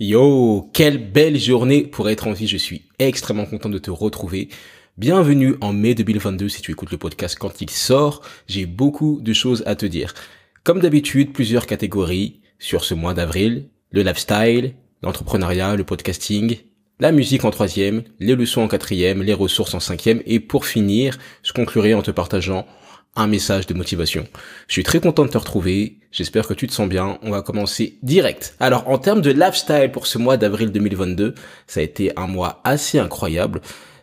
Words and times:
Yo, 0.00 0.70
quelle 0.72 1.10
belle 1.10 1.36
journée 1.40 1.82
pour 1.82 2.08
être 2.08 2.28
en 2.28 2.32
vie, 2.32 2.46
je 2.46 2.56
suis 2.56 2.82
extrêmement 3.00 3.46
content 3.46 3.68
de 3.68 3.78
te 3.78 3.90
retrouver. 3.90 4.48
Bienvenue 4.96 5.56
en 5.60 5.72
mai 5.72 5.96
2022 5.96 6.48
si 6.48 6.62
tu 6.62 6.70
écoutes 6.70 6.92
le 6.92 6.98
podcast 6.98 7.36
quand 7.36 7.60
il 7.60 7.68
sort, 7.68 8.22
j'ai 8.46 8.64
beaucoup 8.64 9.20
de 9.20 9.32
choses 9.32 9.64
à 9.66 9.74
te 9.74 9.86
dire. 9.86 10.14
Comme 10.62 10.78
d'habitude, 10.78 11.32
plusieurs 11.32 11.66
catégories 11.66 12.38
sur 12.60 12.84
ce 12.84 12.94
mois 12.94 13.12
d'avril, 13.12 13.70
le 13.90 14.04
lifestyle, 14.04 14.74
l'entrepreneuriat, 15.02 15.74
le 15.74 15.82
podcasting, 15.82 16.58
la 17.00 17.10
musique 17.10 17.44
en 17.44 17.50
troisième, 17.50 18.04
les 18.20 18.36
leçons 18.36 18.60
en 18.60 18.68
quatrième, 18.68 19.24
les 19.24 19.34
ressources 19.34 19.74
en 19.74 19.80
cinquième 19.80 20.22
et 20.26 20.38
pour 20.38 20.64
finir, 20.64 21.18
je 21.42 21.52
conclurai 21.52 21.94
en 21.94 22.02
te 22.02 22.12
partageant 22.12 22.66
un 23.18 23.26
message 23.26 23.66
de 23.66 23.74
motivation. 23.74 24.26
Je 24.68 24.72
suis 24.72 24.82
très 24.82 25.00
content 25.00 25.24
de 25.24 25.30
te 25.30 25.38
retrouver. 25.38 25.98
J'espère 26.10 26.46
que 26.46 26.54
tu 26.54 26.66
te 26.66 26.72
sens 26.72 26.88
bien. 26.88 27.18
On 27.22 27.30
va 27.30 27.42
commencer 27.42 27.98
direct. 28.02 28.54
Alors, 28.60 28.88
en 28.88 28.98
termes 28.98 29.20
de 29.20 29.30
lifestyle 29.30 29.90
pour 29.92 30.06
ce 30.06 30.18
mois 30.18 30.36
d'avril 30.36 30.72
2022, 30.72 31.34
ça 31.66 31.80
a 31.80 31.82
été 31.82 32.16
un 32.16 32.26
mois 32.26 32.60
assez 32.64 32.98
incroyable. 32.98 33.60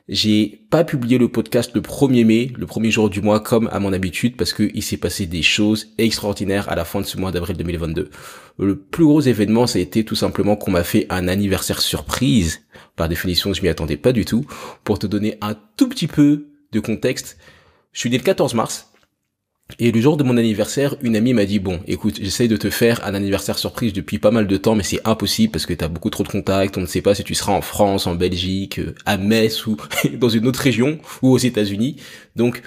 J'ai 0.08 0.62
pas 0.70 0.84
publié 0.84 1.18
le 1.18 1.30
podcast 1.30 1.72
le 1.74 1.82
1er 1.82 2.26
mai, 2.26 2.52
le 2.56 2.68
premier 2.68 2.92
jour 2.92 3.10
du 3.10 3.22
mois 3.22 3.40
comme 3.40 3.68
à 3.72 3.80
mon 3.80 3.92
habitude 3.92 4.38
parce 4.38 4.54
qu'il 4.54 4.84
s'est 4.84 4.98
passé 4.98 5.26
des 5.26 5.42
choses 5.42 5.88
extraordinaires 5.98 6.70
à 6.70 6.76
la 6.76 6.86
fin 6.86 7.02
de 7.02 7.08
ce 7.08 7.18
mois 7.18 7.32
d'avril 7.32 7.58
2022. 7.58 8.12
Le 8.60 8.76
plus 8.78 9.06
gros 9.06 9.22
événement, 9.22 9.66
ça 9.66 9.80
a 9.80 9.82
été 9.82 10.06
tout 10.06 10.14
simplement 10.14 10.58
qu'on 10.58 10.70
m'a 10.70 10.84
fait 10.84 11.08
un 11.10 11.28
anniversaire 11.28 11.82
surprise. 11.82 12.62
Par 12.96 13.10
définition, 13.10 13.52
je 13.54 13.64
m'y 13.64 13.68
attendais 13.68 13.98
pas 13.98 14.12
du 14.12 14.26
tout. 14.26 14.46
Pour 14.84 15.00
te 15.00 15.08
donner 15.08 15.40
un 15.42 15.56
tout 15.76 15.90
petit 15.90 16.08
peu 16.08 16.50
de 16.72 16.80
contexte, 16.80 17.40
je 17.92 18.02
suis 18.02 18.12
né 18.12 18.18
le 18.18 18.24
14 18.24 18.54
mars 18.54 18.92
et 19.80 19.92
le 19.92 20.00
jour 20.00 20.16
de 20.16 20.24
mon 20.24 20.38
anniversaire, 20.38 20.96
une 21.02 21.16
amie 21.16 21.34
m'a 21.34 21.46
dit 21.46 21.60
bon, 21.60 21.80
écoute, 21.88 22.20
j'essaye 22.22 22.48
de 22.48 22.56
te 22.56 22.70
faire 22.70 23.04
un 23.06 23.16
anniversaire 23.16 23.58
surprise 23.58 23.94
depuis 23.94 24.20
pas 24.20 24.32
mal 24.32 24.46
de 24.46 24.58
temps, 24.58 24.76
mais 24.76 24.84
c'est 24.84 25.06
impossible 25.06 25.52
parce 25.52 25.66
que 25.66 25.74
t'as 25.74 25.88
beaucoup 25.88 26.12
trop 26.12 26.24
de 26.24 26.30
contacts. 26.30 26.78
On 26.78 26.82
ne 26.82 26.86
sait 26.86 27.02
pas 27.02 27.16
si 27.16 27.24
tu 27.24 27.34
seras 27.34 27.54
en 27.54 27.62
France, 27.62 28.06
en 28.06 28.16
Belgique, 28.16 28.80
euh, 28.80 28.94
à 29.06 29.18
Metz 29.18 29.66
ou 29.66 29.76
dans 30.20 30.30
une 30.30 30.48
autre 30.48 30.60
région 30.60 31.00
ou 31.24 31.32
aux 31.32 31.38
États-Unis. 31.38 31.98
Donc, 32.36 32.62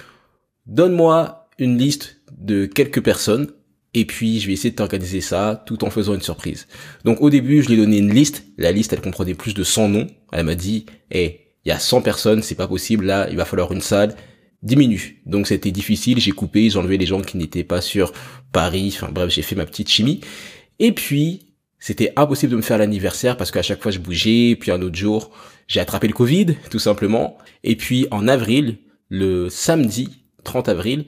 donne-moi 0.67 1.47
une 1.57 1.77
liste 1.77 2.21
de 2.37 2.65
quelques 2.65 3.01
personnes 3.01 3.47
et 3.93 4.05
puis 4.05 4.39
je 4.39 4.47
vais 4.47 4.53
essayer 4.53 4.71
de 4.71 4.75
t'organiser 4.75 5.21
ça 5.21 5.63
tout 5.65 5.83
en 5.83 5.89
faisant 5.89 6.13
une 6.13 6.21
surprise. 6.21 6.67
Donc 7.05 7.21
au 7.21 7.29
début, 7.29 7.63
je 7.63 7.69
lui 7.69 7.75
ai 7.75 7.77
donné 7.77 7.97
une 7.97 8.13
liste. 8.13 8.43
La 8.57 8.71
liste, 8.71 8.93
elle 8.93 9.01
comprenait 9.01 9.33
plus 9.33 9.53
de 9.53 9.63
100 9.63 9.89
noms. 9.89 10.07
Elle 10.31 10.45
m'a 10.45 10.55
dit, 10.55 10.85
eh, 11.11 11.39
il 11.65 11.69
y 11.69 11.71
a 11.71 11.79
100 11.79 12.01
personnes, 12.01 12.43
c'est 12.43 12.55
pas 12.55 12.67
possible. 12.67 13.05
Là, 13.05 13.27
il 13.31 13.37
va 13.37 13.45
falloir 13.45 13.71
une 13.71 13.81
salle 13.81 14.15
diminue. 14.63 15.21
Donc 15.25 15.47
c'était 15.47 15.71
difficile, 15.71 16.19
j'ai 16.19 16.31
coupé, 16.31 16.69
j'ai 16.69 16.77
enlevé 16.77 16.97
les 16.97 17.05
gens 17.05 17.21
qui 17.21 17.37
n'étaient 17.37 17.63
pas 17.63 17.81
sur 17.81 18.11
Paris, 18.51 18.93
enfin 18.95 19.11
bref, 19.11 19.29
j'ai 19.29 19.41
fait 19.41 19.55
ma 19.55 19.65
petite 19.65 19.89
chimie. 19.89 20.21
Et 20.79 20.91
puis, 20.91 21.53
c'était 21.79 22.13
impossible 22.15 22.51
de 22.51 22.57
me 22.57 22.61
faire 22.61 22.77
l'anniversaire 22.77 23.37
parce 23.37 23.51
qu'à 23.51 23.61
chaque 23.61 23.81
fois 23.81 23.91
je 23.91 23.99
bougeais, 23.99 24.55
puis 24.59 24.71
un 24.71 24.81
autre 24.81 24.97
jour, 24.97 25.31
j'ai 25.67 25.79
attrapé 25.79 26.07
le 26.07 26.13
Covid, 26.13 26.55
tout 26.69 26.79
simplement. 26.79 27.37
Et 27.63 27.75
puis 27.75 28.07
en 28.11 28.27
avril, 28.27 28.77
le 29.09 29.49
samedi 29.49 30.23
30 30.43 30.69
avril, 30.69 31.05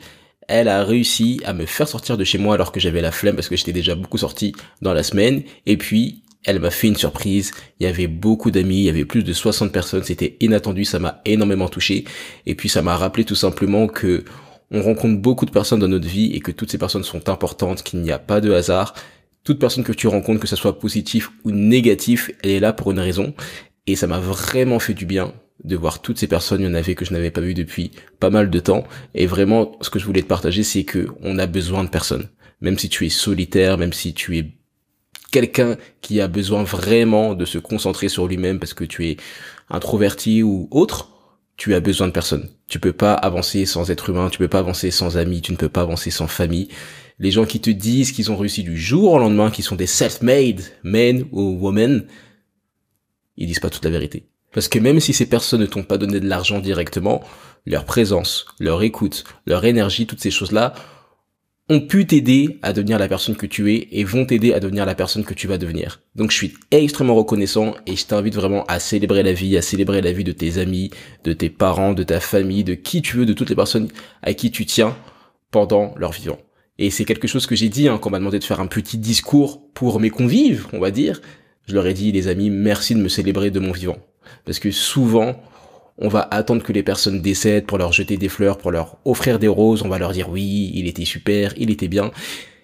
elle 0.47 0.67
a 0.67 0.83
réussi 0.83 1.41
à 1.45 1.53
me 1.53 1.65
faire 1.65 1.87
sortir 1.87 2.17
de 2.17 2.23
chez 2.23 2.37
moi 2.37 2.55
alors 2.55 2.71
que 2.71 2.79
j'avais 2.79 3.01
la 3.01 3.11
flemme 3.11 3.35
parce 3.35 3.47
que 3.47 3.55
j'étais 3.55 3.73
déjà 3.73 3.95
beaucoup 3.95 4.17
sorti 4.17 4.53
dans 4.81 4.93
la 4.93 5.03
semaine. 5.03 5.43
Et 5.65 5.77
puis, 5.77 6.23
elle 6.45 6.59
m'a 6.59 6.71
fait 6.71 6.87
une 6.87 6.95
surprise. 6.95 7.51
Il 7.79 7.83
y 7.83 7.87
avait 7.87 8.07
beaucoup 8.07 8.51
d'amis, 8.51 8.79
il 8.79 8.83
y 8.83 8.89
avait 8.89 9.05
plus 9.05 9.23
de 9.23 9.33
60 9.33 9.71
personnes. 9.71 10.03
C'était 10.03 10.37
inattendu, 10.39 10.85
ça 10.85 10.99
m'a 10.99 11.21
énormément 11.25 11.69
touché. 11.69 12.05
Et 12.45 12.55
puis 12.55 12.69
ça 12.69 12.81
m'a 12.81 12.95
rappelé 12.95 13.25
tout 13.25 13.35
simplement 13.35 13.87
que 13.87 14.23
on 14.71 14.81
rencontre 14.81 15.21
beaucoup 15.21 15.45
de 15.45 15.51
personnes 15.51 15.79
dans 15.79 15.87
notre 15.87 16.07
vie 16.07 16.31
et 16.31 16.39
que 16.39 16.51
toutes 16.51 16.71
ces 16.71 16.77
personnes 16.77 17.03
sont 17.03 17.29
importantes, 17.29 17.83
qu'il 17.83 18.01
n'y 18.01 18.11
a 18.11 18.19
pas 18.19 18.39
de 18.39 18.51
hasard. 18.53 18.93
Toute 19.43 19.59
personne 19.59 19.83
que 19.83 19.91
tu 19.91 20.07
rencontres, 20.07 20.39
que 20.39 20.47
ce 20.47 20.55
soit 20.55 20.79
positif 20.79 21.29
ou 21.43 21.51
négatif, 21.51 22.31
elle 22.41 22.51
est 22.51 22.59
là 22.59 22.71
pour 22.71 22.91
une 22.91 22.99
raison. 22.99 23.33
Et 23.85 23.95
ça 23.95 24.07
m'a 24.07 24.19
vraiment 24.19 24.79
fait 24.79 24.93
du 24.93 25.05
bien 25.05 25.33
de 25.63 25.75
voir 25.75 26.01
toutes 26.01 26.17
ces 26.17 26.27
personnes. 26.27 26.61
Il 26.61 26.67
y 26.67 26.69
en 26.69 26.73
avait 26.73 26.95
que 26.95 27.05
je 27.05 27.11
n'avais 27.11 27.31
pas 27.31 27.41
vu 27.41 27.53
depuis 27.53 27.91
pas 28.19 28.29
mal 28.29 28.49
de 28.49 28.59
temps. 28.59 28.83
Et 29.13 29.25
vraiment, 29.25 29.77
ce 29.81 29.89
que 29.89 29.99
je 29.99 30.05
voulais 30.05 30.21
te 30.21 30.27
partager, 30.27 30.63
c'est 30.63 30.85
que 30.85 31.07
on 31.21 31.37
a 31.37 31.47
besoin 31.47 31.83
de 31.83 31.89
personnes. 31.89 32.29
Même 32.61 32.77
si 32.77 32.87
tu 32.89 33.05
es 33.05 33.09
solitaire, 33.09 33.77
même 33.77 33.93
si 33.93 34.13
tu 34.13 34.37
es 34.37 34.45
quelqu'un 35.31 35.77
qui 36.01 36.21
a 36.21 36.27
besoin 36.27 36.63
vraiment 36.63 37.33
de 37.33 37.45
se 37.45 37.57
concentrer 37.57 38.09
sur 38.09 38.27
lui-même 38.27 38.59
parce 38.59 38.73
que 38.73 38.83
tu 38.83 39.07
es 39.07 39.17
introverti 39.69 40.43
ou 40.43 40.67
autre, 40.71 41.09
tu 41.57 41.73
as 41.73 41.79
besoin 41.79 42.07
de 42.07 42.11
personne. 42.11 42.49
Tu 42.67 42.79
peux 42.79 42.93
pas 42.93 43.13
avancer 43.13 43.65
sans 43.65 43.89
être 43.91 44.09
humain, 44.09 44.29
tu 44.29 44.37
peux 44.37 44.47
pas 44.47 44.59
avancer 44.59 44.91
sans 44.91 45.17
amis, 45.17 45.41
tu 45.41 45.51
ne 45.51 45.57
peux 45.57 45.69
pas 45.69 45.81
avancer 45.81 46.11
sans 46.11 46.27
famille. 46.27 46.67
Les 47.19 47.31
gens 47.31 47.45
qui 47.45 47.59
te 47.59 47.69
disent 47.69 48.11
qu'ils 48.11 48.31
ont 48.31 48.37
réussi 48.37 48.63
du 48.63 48.77
jour 48.77 49.13
au 49.13 49.19
lendemain, 49.19 49.51
qui 49.51 49.61
sont 49.61 49.75
des 49.75 49.87
self-made 49.87 50.61
men 50.83 51.25
ou 51.31 51.57
women, 51.61 52.05
ils 53.37 53.47
disent 53.47 53.59
pas 53.59 53.69
toute 53.69 53.85
la 53.85 53.91
vérité. 53.91 54.25
Parce 54.53 54.67
que 54.67 54.79
même 54.79 54.99
si 54.99 55.13
ces 55.13 55.27
personnes 55.27 55.61
ne 55.61 55.65
t'ont 55.65 55.83
pas 55.83 55.97
donné 55.97 56.19
de 56.19 56.27
l'argent 56.27 56.59
directement, 56.59 57.23
leur 57.65 57.85
présence, 57.85 58.45
leur 58.59 58.83
écoute, 58.83 59.23
leur 59.45 59.63
énergie, 59.63 60.07
toutes 60.07 60.19
ces 60.19 60.31
choses-là 60.31 60.73
ont 61.71 61.79
pu 61.79 62.05
t'aider 62.05 62.59
à 62.61 62.73
devenir 62.73 62.99
la 62.99 63.07
personne 63.07 63.37
que 63.37 63.45
tu 63.45 63.73
es 63.73 63.87
et 63.91 64.03
vont 64.03 64.25
t'aider 64.25 64.53
à 64.53 64.59
devenir 64.59 64.85
la 64.85 64.93
personne 64.93 65.23
que 65.23 65.33
tu 65.33 65.47
vas 65.47 65.57
devenir. 65.57 66.01
Donc 66.15 66.31
je 66.31 66.35
suis 66.35 66.53
extrêmement 66.69 67.15
reconnaissant 67.15 67.75
et 67.87 67.95
je 67.95 68.05
t'invite 68.05 68.35
vraiment 68.35 68.65
à 68.65 68.81
célébrer 68.81 69.23
la 69.23 69.31
vie, 69.31 69.55
à 69.55 69.61
célébrer 69.61 70.01
la 70.01 70.11
vie 70.11 70.25
de 70.25 70.33
tes 70.33 70.57
amis, 70.57 70.91
de 71.23 71.31
tes 71.31 71.49
parents, 71.49 71.93
de 71.93 72.03
ta 72.03 72.19
famille, 72.19 72.65
de 72.65 72.73
qui 72.73 73.01
tu 73.01 73.15
veux, 73.15 73.25
de 73.25 73.31
toutes 73.31 73.49
les 73.49 73.55
personnes 73.55 73.87
à 74.21 74.33
qui 74.33 74.51
tu 74.51 74.65
tiens 74.65 74.97
pendant 75.49 75.93
leur 75.97 76.11
vivant. 76.11 76.39
Et 76.77 76.89
c'est 76.89 77.05
quelque 77.05 77.27
chose 77.27 77.47
que 77.47 77.55
j'ai 77.55 77.69
dit 77.69 77.87
hein, 77.87 77.97
quand 78.01 78.09
on 78.09 78.11
m'a 78.11 78.19
demandé 78.19 78.39
de 78.39 78.43
faire 78.43 78.59
un 78.59 78.67
petit 78.67 78.97
discours 78.97 79.61
pour 79.73 80.01
mes 80.01 80.09
convives, 80.09 80.67
on 80.73 80.79
va 80.79 80.91
dire. 80.91 81.21
Je 81.67 81.73
leur 81.73 81.87
ai 81.87 81.93
dit, 81.93 82.11
les 82.11 82.27
amis, 82.27 82.49
merci 82.49 82.95
de 82.95 82.99
me 82.99 83.07
célébrer 83.07 83.49
de 83.49 83.61
mon 83.61 83.71
vivant. 83.71 83.97
Parce 84.43 84.59
que 84.59 84.71
souvent, 84.71 85.41
on 85.97 86.07
va 86.07 86.27
attendre 86.31 86.63
que 86.63 86.73
les 86.73 86.83
personnes 86.83 87.21
décèdent 87.21 87.65
pour 87.65 87.77
leur 87.77 87.91
jeter 87.91 88.17
des 88.17 88.29
fleurs, 88.29 88.57
pour 88.57 88.71
leur 88.71 88.97
offrir 89.05 89.39
des 89.39 89.47
roses, 89.47 89.83
on 89.83 89.89
va 89.89 89.99
leur 89.99 90.11
dire 90.11 90.29
oui, 90.29 90.71
il 90.73 90.87
était 90.87 91.05
super, 91.05 91.53
il 91.57 91.69
était 91.69 91.87
bien, 91.87 92.11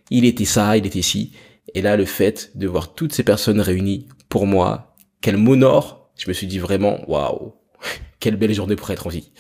il 0.10 0.26
était 0.26 0.46
ça, 0.46 0.78
il 0.78 0.86
était 0.86 1.02
ci. 1.02 1.34
Et 1.74 1.82
là, 1.82 1.98
le 1.98 2.06
fait 2.06 2.52
de 2.56 2.68
voir 2.68 2.94
toutes 2.94 3.14
ces 3.14 3.24
personnes 3.24 3.62
réunies 3.62 4.08
pour 4.30 4.48
moi, 4.48 4.96
qu'elles 5.22 5.38
m'honorent, 5.38 6.10
je 6.18 6.28
me 6.28 6.34
suis 6.34 6.48
dit 6.48 6.60
vraiment, 6.60 7.00
waouh, 7.10 7.54
quelle 8.20 8.38
belle 8.38 8.54
journée 8.54 8.76
pour 8.76 8.90
être 8.92 9.08
en 9.08 9.10
vie. 9.10 9.32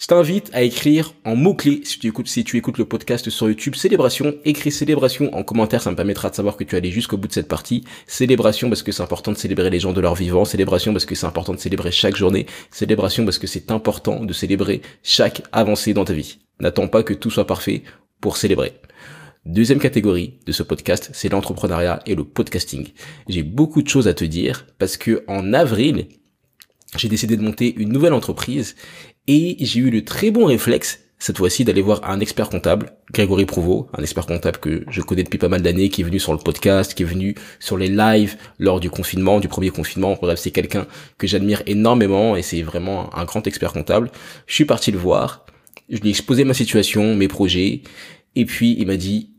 Je 0.00 0.06
t'invite 0.06 0.48
à 0.54 0.62
écrire 0.62 1.12
en 1.26 1.36
mots-clés 1.36 1.82
si 1.84 1.98
tu 1.98 2.06
écoutes, 2.06 2.26
si 2.26 2.42
tu 2.42 2.56
écoutes 2.56 2.78
le 2.78 2.86
podcast 2.86 3.28
sur 3.28 3.50
YouTube 3.50 3.74
Célébration. 3.74 4.34
Écris 4.46 4.72
Célébration 4.72 5.34
en 5.34 5.42
commentaire, 5.42 5.82
ça 5.82 5.90
me 5.90 5.96
permettra 5.96 6.30
de 6.30 6.34
savoir 6.34 6.56
que 6.56 6.64
tu 6.64 6.74
es 6.74 6.78
allé 6.78 6.90
jusqu'au 6.90 7.18
bout 7.18 7.28
de 7.28 7.34
cette 7.34 7.48
partie. 7.48 7.84
Célébration 8.06 8.70
parce 8.70 8.82
que 8.82 8.92
c'est 8.92 9.02
important 9.02 9.30
de 9.30 9.36
célébrer 9.36 9.68
les 9.68 9.78
gens 9.78 9.92
de 9.92 10.00
leur 10.00 10.14
vivant. 10.14 10.46
Célébration 10.46 10.94
parce 10.94 11.04
que 11.04 11.14
c'est 11.14 11.26
important 11.26 11.52
de 11.52 11.58
célébrer 11.58 11.90
chaque 11.90 12.16
journée. 12.16 12.46
Célébration 12.70 13.26
parce 13.26 13.36
que 13.36 13.46
c'est 13.46 13.70
important 13.70 14.24
de 14.24 14.32
célébrer 14.32 14.80
chaque 15.02 15.42
avancée 15.52 15.92
dans 15.92 16.06
ta 16.06 16.14
vie. 16.14 16.38
N'attends 16.60 16.88
pas 16.88 17.02
que 17.02 17.12
tout 17.12 17.30
soit 17.30 17.46
parfait 17.46 17.82
pour 18.22 18.38
célébrer. 18.38 18.72
Deuxième 19.44 19.80
catégorie 19.80 20.38
de 20.46 20.52
ce 20.52 20.62
podcast, 20.62 21.10
c'est 21.12 21.28
l'entrepreneuriat 21.28 22.00
et 22.06 22.14
le 22.14 22.24
podcasting. 22.24 22.88
J'ai 23.28 23.42
beaucoup 23.42 23.82
de 23.82 23.88
choses 23.88 24.08
à 24.08 24.14
te 24.14 24.24
dire 24.24 24.64
parce 24.78 24.96
que 24.96 25.24
en 25.28 25.52
avril, 25.52 26.06
j'ai 26.96 27.08
décidé 27.08 27.36
de 27.36 27.42
monter 27.42 27.74
une 27.76 27.92
nouvelle 27.92 28.12
entreprise 28.12 28.74
et 29.30 29.56
j'ai 29.60 29.78
eu 29.78 29.90
le 29.90 30.04
très 30.04 30.32
bon 30.32 30.46
réflexe 30.46 30.98
cette 31.20 31.38
fois-ci 31.38 31.64
d'aller 31.64 31.82
voir 31.82 32.00
un 32.02 32.18
expert 32.18 32.48
comptable, 32.48 32.94
Grégory 33.12 33.44
Prouveau, 33.44 33.88
un 33.96 34.02
expert 34.02 34.26
comptable 34.26 34.58
que 34.58 34.84
je 34.88 35.02
connais 35.02 35.22
depuis 35.22 35.38
pas 35.38 35.48
mal 35.48 35.62
d'années, 35.62 35.88
qui 35.88 36.00
est 36.00 36.04
venu 36.04 36.18
sur 36.18 36.32
le 36.32 36.38
podcast, 36.38 36.94
qui 36.94 37.04
est 37.04 37.06
venu 37.06 37.36
sur 37.60 37.76
les 37.76 37.88
lives 37.88 38.36
lors 38.58 38.80
du 38.80 38.90
confinement, 38.90 39.38
du 39.38 39.46
premier 39.46 39.70
confinement. 39.70 40.18
Bref, 40.20 40.40
c'est 40.40 40.50
quelqu'un 40.50 40.86
que 41.16 41.28
j'admire 41.28 41.62
énormément 41.66 42.36
et 42.36 42.42
c'est 42.42 42.62
vraiment 42.62 43.14
un 43.14 43.24
grand 43.24 43.46
expert 43.46 43.72
comptable. 43.72 44.10
Je 44.46 44.54
suis 44.54 44.64
parti 44.64 44.90
le 44.90 44.98
voir, 44.98 45.46
je 45.90 45.98
lui 45.98 46.08
ai 46.08 46.10
exposé 46.10 46.42
ma 46.42 46.54
situation, 46.54 47.14
mes 47.14 47.28
projets, 47.28 47.82
et 48.34 48.44
puis 48.46 48.74
il 48.80 48.86
m'a 48.88 48.96
dit, 48.96 49.30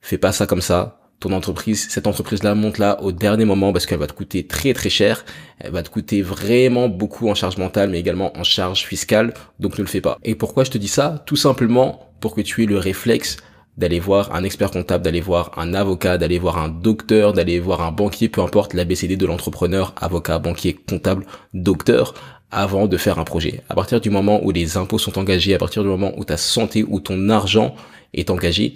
fais 0.00 0.18
pas 0.18 0.32
ça 0.32 0.46
comme 0.46 0.62
ça, 0.62 1.05
ton 1.20 1.32
entreprise, 1.32 1.86
cette 1.88 2.06
entreprise-là 2.06 2.54
monte 2.54 2.78
là 2.78 3.02
au 3.02 3.10
dernier 3.10 3.44
moment 3.44 3.72
parce 3.72 3.86
qu'elle 3.86 3.98
va 3.98 4.06
te 4.06 4.12
coûter 4.12 4.46
très 4.46 4.74
très 4.74 4.90
cher, 4.90 5.24
elle 5.60 5.72
va 5.72 5.82
te 5.82 5.88
coûter 5.88 6.20
vraiment 6.22 6.88
beaucoup 6.88 7.28
en 7.30 7.34
charge 7.34 7.56
mentale 7.56 7.90
mais 7.90 7.98
également 7.98 8.36
en 8.38 8.44
charge 8.44 8.84
fiscale, 8.84 9.32
donc 9.58 9.78
ne 9.78 9.82
le 9.82 9.88
fais 9.88 10.02
pas. 10.02 10.18
Et 10.24 10.34
pourquoi 10.34 10.64
je 10.64 10.70
te 10.70 10.78
dis 10.78 10.88
ça? 10.88 11.22
Tout 11.26 11.36
simplement 11.36 12.10
pour 12.20 12.34
que 12.34 12.42
tu 12.42 12.62
aies 12.62 12.66
le 12.66 12.78
réflexe 12.78 13.38
d'aller 13.76 14.00
voir 14.00 14.34
un 14.34 14.42
expert 14.42 14.70
comptable, 14.70 15.04
d'aller 15.04 15.20
voir 15.20 15.52
un 15.58 15.74
avocat, 15.74 16.18
d'aller 16.18 16.38
voir 16.38 16.58
un 16.58 16.68
docteur, 16.68 17.32
d'aller 17.32 17.60
voir 17.60 17.82
un 17.82 17.92
banquier, 17.92 18.28
peu 18.28 18.40
importe 18.40 18.74
l'ABCD 18.74 19.16
de 19.16 19.26
l'entrepreneur, 19.26 19.94
avocat, 20.00 20.38
banquier, 20.38 20.74
comptable, 20.74 21.26
docteur, 21.52 22.14
avant 22.50 22.86
de 22.86 22.96
faire 22.96 23.18
un 23.18 23.24
projet. 23.24 23.62
À 23.68 23.74
partir 23.74 24.00
du 24.00 24.08
moment 24.08 24.42
où 24.44 24.50
les 24.50 24.76
impôts 24.76 24.98
sont 24.98 25.18
engagés, 25.18 25.54
à 25.54 25.58
partir 25.58 25.82
du 25.82 25.88
moment 25.88 26.12
où 26.16 26.24
ta 26.24 26.36
santé 26.36 26.84
ou 26.88 27.00
ton 27.00 27.28
argent 27.28 27.74
est 28.14 28.30
engagé, 28.30 28.74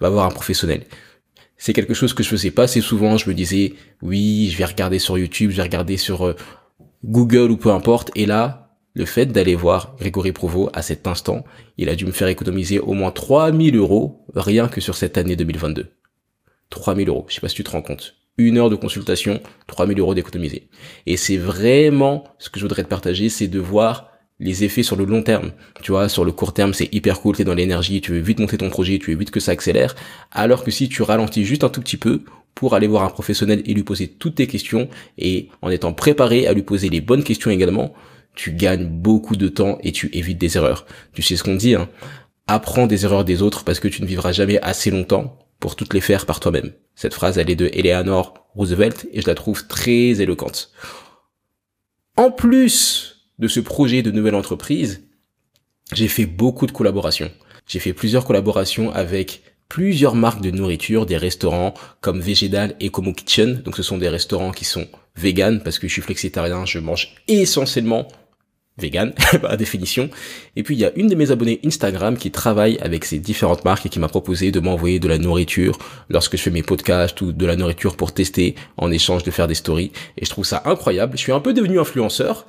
va 0.00 0.08
voir 0.08 0.26
un 0.26 0.30
professionnel 0.30 0.84
c'est 1.62 1.72
quelque 1.72 1.94
chose 1.94 2.12
que 2.12 2.24
je 2.24 2.28
faisais 2.28 2.50
pas 2.50 2.64
assez 2.64 2.80
souvent. 2.80 3.16
Je 3.16 3.30
me 3.30 3.34
disais, 3.34 3.74
oui, 4.02 4.50
je 4.50 4.58
vais 4.58 4.64
regarder 4.64 4.98
sur 4.98 5.16
YouTube, 5.16 5.52
je 5.52 5.58
vais 5.58 5.62
regarder 5.62 5.96
sur 5.96 6.26
euh, 6.26 6.34
Google 7.04 7.52
ou 7.52 7.56
peu 7.56 7.70
importe. 7.70 8.10
Et 8.16 8.26
là, 8.26 8.74
le 8.94 9.04
fait 9.04 9.26
d'aller 9.26 9.54
voir 9.54 9.94
Grégory 9.96 10.32
Provo 10.32 10.70
à 10.72 10.82
cet 10.82 11.06
instant, 11.06 11.44
il 11.78 11.88
a 11.88 11.94
dû 11.94 12.04
me 12.04 12.10
faire 12.10 12.26
économiser 12.26 12.80
au 12.80 12.94
moins 12.94 13.12
3000 13.12 13.76
euros 13.76 14.26
rien 14.34 14.66
que 14.66 14.80
sur 14.80 14.96
cette 14.96 15.16
année 15.16 15.36
2022. 15.36 15.86
3000 16.70 17.08
euros. 17.08 17.26
Je 17.28 17.34
sais 17.34 17.40
pas 17.40 17.48
si 17.48 17.54
tu 17.54 17.62
te 17.62 17.70
rends 17.70 17.82
compte. 17.82 18.16
une 18.38 18.58
heure 18.58 18.68
de 18.68 18.74
consultation, 18.74 19.40
3000 19.68 20.00
euros 20.00 20.16
d'économiser. 20.16 20.68
Et 21.06 21.16
c'est 21.16 21.36
vraiment 21.36 22.24
ce 22.40 22.50
que 22.50 22.58
je 22.58 22.64
voudrais 22.64 22.82
te 22.82 22.88
partager, 22.88 23.28
c'est 23.28 23.46
de 23.46 23.60
voir 23.60 24.10
les 24.42 24.64
effets 24.64 24.82
sur 24.82 24.96
le 24.96 25.04
long 25.04 25.22
terme. 25.22 25.52
Tu 25.82 25.92
vois, 25.92 26.08
sur 26.08 26.24
le 26.24 26.32
court 26.32 26.52
terme, 26.52 26.74
c'est 26.74 26.92
hyper 26.92 27.20
cool, 27.20 27.36
t'es 27.36 27.44
dans 27.44 27.54
l'énergie, 27.54 28.00
tu 28.00 28.12
veux 28.12 28.18
vite 28.18 28.40
monter 28.40 28.58
ton 28.58 28.68
projet, 28.68 28.98
tu 28.98 29.12
veux 29.12 29.18
vite 29.18 29.30
que 29.30 29.40
ça 29.40 29.52
accélère. 29.52 29.94
Alors 30.30 30.64
que 30.64 30.70
si 30.70 30.88
tu 30.88 31.02
ralentis 31.02 31.44
juste 31.44 31.64
un 31.64 31.68
tout 31.68 31.80
petit 31.80 31.96
peu 31.96 32.22
pour 32.54 32.74
aller 32.74 32.86
voir 32.86 33.04
un 33.04 33.08
professionnel 33.08 33.62
et 33.64 33.74
lui 33.74 33.84
poser 33.84 34.08
toutes 34.08 34.36
tes 34.36 34.46
questions 34.46 34.88
et 35.16 35.48
en 35.62 35.70
étant 35.70 35.92
préparé 35.92 36.46
à 36.46 36.52
lui 36.52 36.62
poser 36.62 36.88
les 36.90 37.00
bonnes 37.00 37.24
questions 37.24 37.50
également, 37.50 37.94
tu 38.34 38.52
gagnes 38.52 38.86
beaucoup 38.86 39.36
de 39.36 39.48
temps 39.48 39.78
et 39.82 39.92
tu 39.92 40.10
évites 40.12 40.38
des 40.38 40.56
erreurs. 40.56 40.86
Tu 41.12 41.22
sais 41.22 41.36
ce 41.36 41.44
qu'on 41.44 41.54
dit, 41.54 41.74
hein. 41.74 41.88
Apprends 42.48 42.88
des 42.88 43.04
erreurs 43.04 43.24
des 43.24 43.40
autres 43.40 43.62
parce 43.62 43.78
que 43.78 43.88
tu 43.88 44.02
ne 44.02 44.06
vivras 44.06 44.32
jamais 44.32 44.60
assez 44.60 44.90
longtemps 44.90 45.38
pour 45.60 45.76
toutes 45.76 45.94
les 45.94 46.00
faire 46.00 46.26
par 46.26 46.40
toi-même. 46.40 46.72
Cette 46.96 47.14
phrase, 47.14 47.38
elle 47.38 47.50
est 47.50 47.56
de 47.56 47.70
Eleanor 47.72 48.34
Roosevelt 48.56 49.06
et 49.12 49.22
je 49.22 49.28
la 49.28 49.36
trouve 49.36 49.68
très 49.68 50.20
éloquente. 50.20 50.72
En 52.16 52.32
plus 52.32 53.11
de 53.42 53.48
ce 53.48 53.58
projet 53.58 54.02
de 54.02 54.12
nouvelle 54.12 54.36
entreprise, 54.36 55.02
j'ai 55.92 56.06
fait 56.06 56.26
beaucoup 56.26 56.68
de 56.68 56.72
collaborations. 56.72 57.30
J'ai 57.66 57.80
fait 57.80 57.92
plusieurs 57.92 58.24
collaborations 58.24 58.92
avec 58.92 59.42
plusieurs 59.68 60.14
marques 60.14 60.40
de 60.40 60.52
nourriture, 60.52 61.06
des 61.06 61.16
restaurants 61.16 61.74
comme 62.00 62.20
Végédal 62.20 62.76
et 62.78 62.90
Como 62.90 63.12
Kitchen. 63.12 63.60
Donc 63.64 63.76
ce 63.76 63.82
sont 63.82 63.98
des 63.98 64.08
restaurants 64.08 64.52
qui 64.52 64.64
sont 64.64 64.86
vegan 65.16 65.60
parce 65.60 65.80
que 65.80 65.88
je 65.88 65.92
suis 65.92 66.02
flexitarien, 66.02 66.64
je 66.66 66.78
mange 66.78 67.16
essentiellement 67.26 68.06
vegan 68.78 69.12
par 69.42 69.56
définition. 69.56 70.08
Et 70.56 70.62
puis 70.62 70.74
il 70.74 70.80
y 70.80 70.84
a 70.84 70.92
une 70.96 71.08
de 71.08 71.14
mes 71.14 71.30
abonnés 71.30 71.60
Instagram 71.64 72.16
qui 72.16 72.30
travaille 72.30 72.78
avec 72.80 73.04
ces 73.04 73.18
différentes 73.18 73.64
marques 73.64 73.86
et 73.86 73.88
qui 73.88 73.98
m'a 73.98 74.08
proposé 74.08 74.50
de 74.50 74.60
m'envoyer 74.60 74.98
de 74.98 75.08
la 75.08 75.18
nourriture 75.18 75.78
lorsque 76.08 76.36
je 76.36 76.42
fais 76.42 76.50
mes 76.50 76.62
podcasts 76.62 77.20
ou 77.20 77.32
de 77.32 77.46
la 77.46 77.56
nourriture 77.56 77.96
pour 77.96 78.12
tester 78.12 78.54
en 78.76 78.90
échange 78.90 79.22
de 79.22 79.30
faire 79.30 79.46
des 79.46 79.54
stories. 79.54 79.92
Et 80.16 80.24
je 80.24 80.30
trouve 80.30 80.44
ça 80.44 80.62
incroyable. 80.64 81.16
Je 81.16 81.22
suis 81.22 81.32
un 81.32 81.40
peu 81.40 81.52
devenu 81.52 81.78
influenceur. 81.78 82.46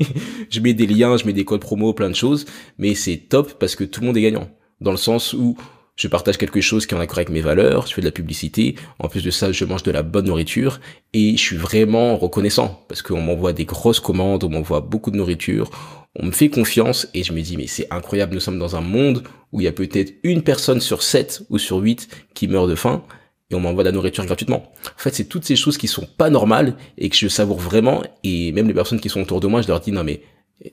je 0.50 0.60
mets 0.60 0.74
des 0.74 0.86
liens, 0.86 1.16
je 1.16 1.26
mets 1.26 1.32
des 1.32 1.44
codes 1.44 1.60
promo, 1.60 1.92
plein 1.92 2.10
de 2.10 2.14
choses, 2.14 2.46
mais 2.78 2.94
c'est 2.94 3.16
top 3.16 3.58
parce 3.58 3.76
que 3.76 3.84
tout 3.84 4.00
le 4.00 4.06
monde 4.06 4.16
est 4.16 4.22
gagnant. 4.22 4.48
Dans 4.80 4.90
le 4.90 4.96
sens 4.96 5.32
où 5.32 5.56
je 5.96 6.08
partage 6.08 6.38
quelque 6.38 6.60
chose 6.60 6.86
qui 6.86 6.94
en 6.94 7.00
accord 7.00 7.18
avec 7.18 7.28
mes 7.28 7.40
valeurs, 7.40 7.86
je 7.86 7.94
fais 7.94 8.00
de 8.00 8.06
la 8.06 8.12
publicité, 8.12 8.74
en 8.98 9.08
plus 9.08 9.22
de 9.22 9.30
ça, 9.30 9.52
je 9.52 9.64
mange 9.64 9.84
de 9.84 9.92
la 9.92 10.02
bonne 10.02 10.26
nourriture 10.26 10.80
et 11.12 11.36
je 11.36 11.40
suis 11.40 11.56
vraiment 11.56 12.16
reconnaissant 12.16 12.84
parce 12.88 13.02
qu'on 13.02 13.20
m'envoie 13.20 13.52
des 13.52 13.64
grosses 13.64 14.00
commandes, 14.00 14.42
on 14.44 14.48
m'envoie 14.48 14.80
beaucoup 14.80 15.12
de 15.12 15.16
nourriture, 15.16 15.70
on 16.16 16.26
me 16.26 16.32
fait 16.32 16.48
confiance 16.48 17.08
et 17.14 17.22
je 17.22 17.32
me 17.32 17.40
dis 17.40 17.56
mais 17.56 17.68
c'est 17.68 17.86
incroyable, 17.92 18.34
nous 18.34 18.40
sommes 18.40 18.58
dans 18.58 18.74
un 18.74 18.80
monde 18.80 19.22
où 19.52 19.60
il 19.60 19.64
y 19.64 19.68
a 19.68 19.72
peut-être 19.72 20.14
une 20.24 20.42
personne 20.42 20.80
sur 20.80 21.02
sept 21.02 21.42
ou 21.48 21.58
sur 21.58 21.78
huit 21.78 22.08
qui 22.34 22.48
meurt 22.48 22.68
de 22.68 22.74
faim 22.74 23.04
et 23.50 23.54
on 23.54 23.60
m'envoie 23.60 23.84
de 23.84 23.88
la 23.90 23.92
nourriture 23.92 24.24
gratuitement. 24.24 24.72
En 24.86 24.98
fait, 24.98 25.14
c'est 25.14 25.26
toutes 25.26 25.44
ces 25.44 25.54
choses 25.54 25.78
qui 25.78 25.86
sont 25.86 26.08
pas 26.16 26.30
normales 26.30 26.76
et 26.98 27.08
que 27.08 27.16
je 27.16 27.28
savoure 27.28 27.60
vraiment 27.60 28.02
et 28.24 28.50
même 28.50 28.66
les 28.66 28.74
personnes 28.74 29.00
qui 29.00 29.10
sont 29.10 29.20
autour 29.20 29.38
de 29.40 29.46
moi, 29.46 29.62
je 29.62 29.68
leur 29.68 29.80
dis 29.80 29.92
non 29.92 30.02
mais 30.02 30.22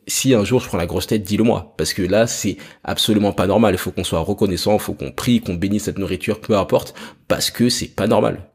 si 0.07 0.33
un 0.33 0.43
jour 0.43 0.61
je 0.61 0.67
prends 0.67 0.77
la 0.77 0.85
grosse 0.85 1.07
tête, 1.07 1.23
dis-le 1.23 1.43
moi. 1.43 1.73
Parce 1.77 1.93
que 1.93 2.01
là, 2.01 2.27
c'est 2.27 2.57
absolument 2.83 3.33
pas 3.33 3.47
normal. 3.47 3.73
Il 3.73 3.77
faut 3.77 3.91
qu'on 3.91 4.03
soit 4.03 4.19
reconnaissant, 4.19 4.73
il 4.73 4.79
faut 4.79 4.93
qu'on 4.93 5.11
prie, 5.11 5.41
qu'on 5.41 5.55
bénisse 5.55 5.83
cette 5.83 5.97
nourriture, 5.97 6.39
peu 6.39 6.57
importe, 6.57 6.93
parce 7.27 7.51
que 7.51 7.69
c'est 7.69 7.87
pas 7.87 8.07
normal. 8.07 8.49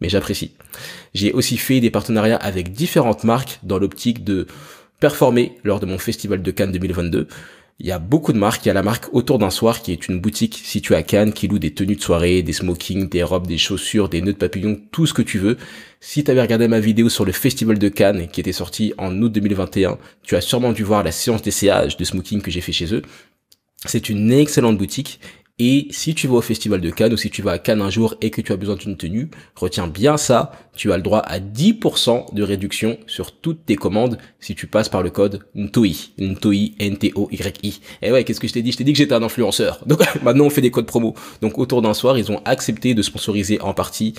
Mais 0.00 0.08
j'apprécie. 0.08 0.54
J'ai 1.14 1.32
aussi 1.32 1.56
fait 1.56 1.80
des 1.80 1.90
partenariats 1.90 2.36
avec 2.36 2.72
différentes 2.72 3.24
marques 3.24 3.60
dans 3.62 3.78
l'optique 3.78 4.24
de 4.24 4.46
performer 4.98 5.58
lors 5.64 5.80
de 5.80 5.86
mon 5.86 5.98
festival 5.98 6.42
de 6.42 6.50
Cannes 6.50 6.72
2022. 6.72 7.28
Il 7.80 7.86
y 7.86 7.92
a 7.92 7.98
beaucoup 7.98 8.34
de 8.34 8.38
marques. 8.38 8.66
Il 8.66 8.68
y 8.68 8.70
a 8.70 8.74
la 8.74 8.82
marque 8.82 9.12
Autour 9.14 9.38
d'un 9.38 9.48
soir 9.48 9.80
qui 9.80 9.90
est 9.90 10.06
une 10.06 10.20
boutique 10.20 10.60
située 10.62 10.96
à 10.96 11.02
Cannes 11.02 11.32
qui 11.32 11.48
loue 11.48 11.58
des 11.58 11.72
tenues 11.72 11.96
de 11.96 12.02
soirée, 12.02 12.42
des 12.42 12.52
smokings, 12.52 13.08
des 13.08 13.22
robes, 13.22 13.46
des 13.46 13.56
chaussures, 13.56 14.10
des 14.10 14.20
nœuds 14.20 14.34
de 14.34 14.38
papillon, 14.38 14.78
tout 14.92 15.06
ce 15.06 15.14
que 15.14 15.22
tu 15.22 15.38
veux. 15.38 15.56
Si 15.98 16.22
tu 16.22 16.30
avais 16.30 16.42
regardé 16.42 16.68
ma 16.68 16.78
vidéo 16.78 17.08
sur 17.08 17.24
le 17.24 17.32
festival 17.32 17.78
de 17.78 17.88
Cannes 17.88 18.28
qui 18.28 18.40
était 18.40 18.52
sortie 18.52 18.92
en 18.98 19.16
août 19.22 19.32
2021, 19.32 19.98
tu 20.22 20.36
as 20.36 20.42
sûrement 20.42 20.72
dû 20.72 20.84
voir 20.84 21.02
la 21.02 21.10
séance 21.10 21.40
d'essayage 21.40 21.96
de 21.96 22.04
smoking 22.04 22.42
que 22.42 22.50
j'ai 22.50 22.60
fait 22.60 22.72
chez 22.72 22.94
eux. 22.94 23.02
C'est 23.86 24.10
une 24.10 24.30
excellente 24.30 24.76
boutique 24.76 25.18
et 25.62 25.88
si 25.90 26.14
tu 26.14 26.26
vas 26.26 26.36
au 26.36 26.40
festival 26.40 26.80
de 26.80 26.88
Cannes 26.88 27.12
ou 27.12 27.18
si 27.18 27.28
tu 27.28 27.42
vas 27.42 27.52
à 27.52 27.58
Cannes 27.58 27.82
un 27.82 27.90
jour 27.90 28.14
et 28.22 28.30
que 28.30 28.40
tu 28.40 28.50
as 28.50 28.56
besoin 28.56 28.76
d'une 28.76 28.96
tenue, 28.96 29.28
retiens 29.54 29.88
bien 29.88 30.16
ça, 30.16 30.52
tu 30.74 30.90
as 30.90 30.96
le 30.96 31.02
droit 31.02 31.18
à 31.18 31.38
10% 31.38 32.34
de 32.34 32.42
réduction 32.42 32.96
sur 33.06 33.30
toutes 33.32 33.66
tes 33.66 33.76
commandes 33.76 34.16
si 34.40 34.54
tu 34.54 34.66
passes 34.66 34.88
par 34.88 35.02
le 35.02 35.10
code 35.10 35.44
NTOI. 35.54 36.12
NTOI, 36.18 36.72
N-T-O-Y-I. 36.78 37.80
Et 38.00 38.10
ouais, 38.10 38.24
qu'est-ce 38.24 38.40
que 38.40 38.48
je 38.48 38.54
t'ai 38.54 38.62
dit? 38.62 38.72
Je 38.72 38.78
t'ai 38.78 38.84
dit 38.84 38.94
que 38.94 38.98
j'étais 38.98 39.12
un 39.12 39.22
influenceur. 39.22 39.80
Donc 39.86 40.00
maintenant 40.22 40.46
on 40.46 40.50
fait 40.50 40.62
des 40.62 40.70
codes 40.70 40.86
promo. 40.86 41.14
Donc 41.42 41.58
autour 41.58 41.82
d'un 41.82 41.92
soir, 41.92 42.16
ils 42.16 42.32
ont 42.32 42.40
accepté 42.46 42.94
de 42.94 43.02
sponsoriser 43.02 43.60
en 43.60 43.74
partie 43.74 44.14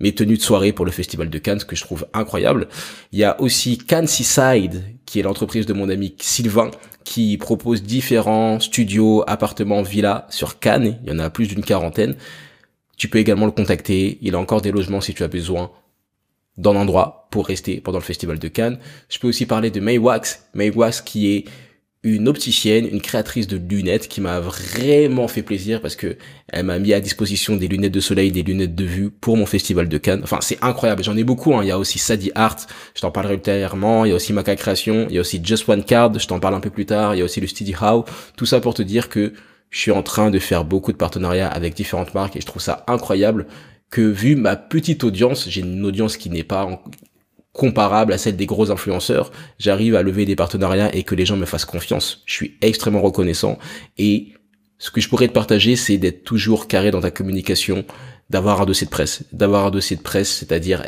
mes 0.00 0.12
tenues 0.12 0.38
de 0.38 0.42
soirée 0.42 0.72
pour 0.72 0.84
le 0.84 0.90
festival 0.90 1.30
de 1.30 1.38
Cannes, 1.38 1.62
que 1.66 1.76
je 1.76 1.82
trouve 1.82 2.06
incroyable. 2.12 2.68
Il 3.12 3.18
y 3.18 3.24
a 3.24 3.40
aussi 3.40 3.78
Cannes 3.78 4.06
Seaside, 4.06 4.82
qui 5.06 5.20
est 5.20 5.22
l'entreprise 5.22 5.66
de 5.66 5.72
mon 5.72 5.88
ami 5.88 6.14
Sylvain, 6.18 6.70
qui 7.04 7.36
propose 7.36 7.82
différents 7.82 8.60
studios, 8.60 9.22
appartements, 9.26 9.82
villas 9.82 10.26
sur 10.30 10.58
Cannes. 10.58 10.98
Il 11.04 11.10
y 11.10 11.12
en 11.12 11.18
a 11.18 11.30
plus 11.30 11.48
d'une 11.48 11.62
quarantaine. 11.62 12.16
Tu 12.96 13.08
peux 13.08 13.18
également 13.18 13.46
le 13.46 13.52
contacter. 13.52 14.18
Il 14.22 14.34
a 14.34 14.38
encore 14.38 14.62
des 14.62 14.72
logements 14.72 15.00
si 15.00 15.14
tu 15.14 15.22
as 15.22 15.28
besoin 15.28 15.70
d'un 16.56 16.76
endroit 16.76 17.28
pour 17.30 17.46
rester 17.46 17.80
pendant 17.80 17.98
le 17.98 18.04
festival 18.04 18.38
de 18.38 18.48
Cannes. 18.48 18.78
Je 19.08 19.18
peux 19.18 19.28
aussi 19.28 19.46
parler 19.46 19.70
de 19.70 19.80
Maywax. 19.80 20.46
Maywax 20.54 21.00
qui 21.00 21.32
est 21.32 21.44
une 22.02 22.28
opticienne, 22.28 22.88
une 22.90 23.02
créatrice 23.02 23.46
de 23.46 23.58
lunettes 23.58 24.08
qui 24.08 24.22
m'a 24.22 24.40
vraiment 24.40 25.28
fait 25.28 25.42
plaisir 25.42 25.82
parce 25.82 25.96
que 25.96 26.16
elle 26.48 26.64
m'a 26.64 26.78
mis 26.78 26.94
à 26.94 27.00
disposition 27.00 27.56
des 27.56 27.68
lunettes 27.68 27.92
de 27.92 28.00
soleil, 28.00 28.32
des 28.32 28.42
lunettes 28.42 28.74
de 28.74 28.84
vue 28.84 29.10
pour 29.10 29.36
mon 29.36 29.44
festival 29.44 29.86
de 29.86 29.98
Cannes. 29.98 30.20
Enfin, 30.22 30.38
c'est 30.40 30.58
incroyable. 30.62 31.04
J'en 31.04 31.16
ai 31.16 31.24
beaucoup. 31.24 31.54
Hein. 31.54 31.62
Il 31.62 31.68
y 31.68 31.70
a 31.70 31.78
aussi 31.78 31.98
Sadie 31.98 32.32
Art, 32.34 32.56
je 32.94 33.02
t'en 33.02 33.10
parlerai 33.10 33.34
ultérieurement. 33.34 34.06
Il 34.06 34.10
y 34.10 34.12
a 34.12 34.16
aussi 34.16 34.32
Maca 34.32 34.56
Création. 34.56 35.06
Il 35.10 35.14
y 35.14 35.18
a 35.18 35.20
aussi 35.20 35.42
Just 35.44 35.68
One 35.68 35.84
Card, 35.84 36.18
je 36.18 36.26
t'en 36.26 36.40
parle 36.40 36.54
un 36.54 36.60
peu 36.60 36.70
plus 36.70 36.86
tard. 36.86 37.14
Il 37.14 37.18
y 37.18 37.20
a 37.20 37.24
aussi 37.24 37.40
le 37.40 37.46
Steady 37.46 37.74
How. 37.78 38.06
Tout 38.36 38.46
ça 38.46 38.60
pour 38.60 38.72
te 38.72 38.82
dire 38.82 39.10
que 39.10 39.34
je 39.68 39.78
suis 39.78 39.92
en 39.92 40.02
train 40.02 40.30
de 40.30 40.38
faire 40.38 40.64
beaucoup 40.64 40.92
de 40.92 40.96
partenariats 40.96 41.48
avec 41.48 41.74
différentes 41.74 42.14
marques 42.14 42.34
et 42.34 42.40
je 42.40 42.46
trouve 42.46 42.62
ça 42.62 42.84
incroyable 42.88 43.46
que 43.90 44.00
vu 44.00 44.36
ma 44.36 44.56
petite 44.56 45.04
audience, 45.04 45.48
j'ai 45.48 45.60
une 45.60 45.84
audience 45.84 46.16
qui 46.16 46.30
n'est 46.30 46.44
pas 46.44 46.82
comparable 47.52 48.12
à 48.12 48.18
celle 48.18 48.36
des 48.36 48.46
gros 48.46 48.70
influenceurs, 48.70 49.32
j'arrive 49.58 49.96
à 49.96 50.02
lever 50.02 50.24
des 50.24 50.36
partenariats 50.36 50.94
et 50.94 51.02
que 51.02 51.14
les 51.14 51.26
gens 51.26 51.36
me 51.36 51.46
fassent 51.46 51.64
confiance. 51.64 52.22
Je 52.26 52.34
suis 52.34 52.56
extrêmement 52.62 53.02
reconnaissant 53.02 53.58
et 53.98 54.34
ce 54.78 54.90
que 54.90 55.00
je 55.00 55.08
pourrais 55.08 55.28
te 55.28 55.32
partager, 55.32 55.76
c'est 55.76 55.98
d'être 55.98 56.24
toujours 56.24 56.66
carré 56.66 56.90
dans 56.90 57.02
ta 57.02 57.10
communication, 57.10 57.84
d'avoir 58.30 58.62
un 58.62 58.64
dossier 58.64 58.86
de 58.86 58.90
presse, 58.90 59.24
d'avoir 59.32 59.66
un 59.66 59.70
dossier 59.70 59.94
de 59.96 60.00
presse, 60.00 60.30
c'est-à-dire 60.30 60.84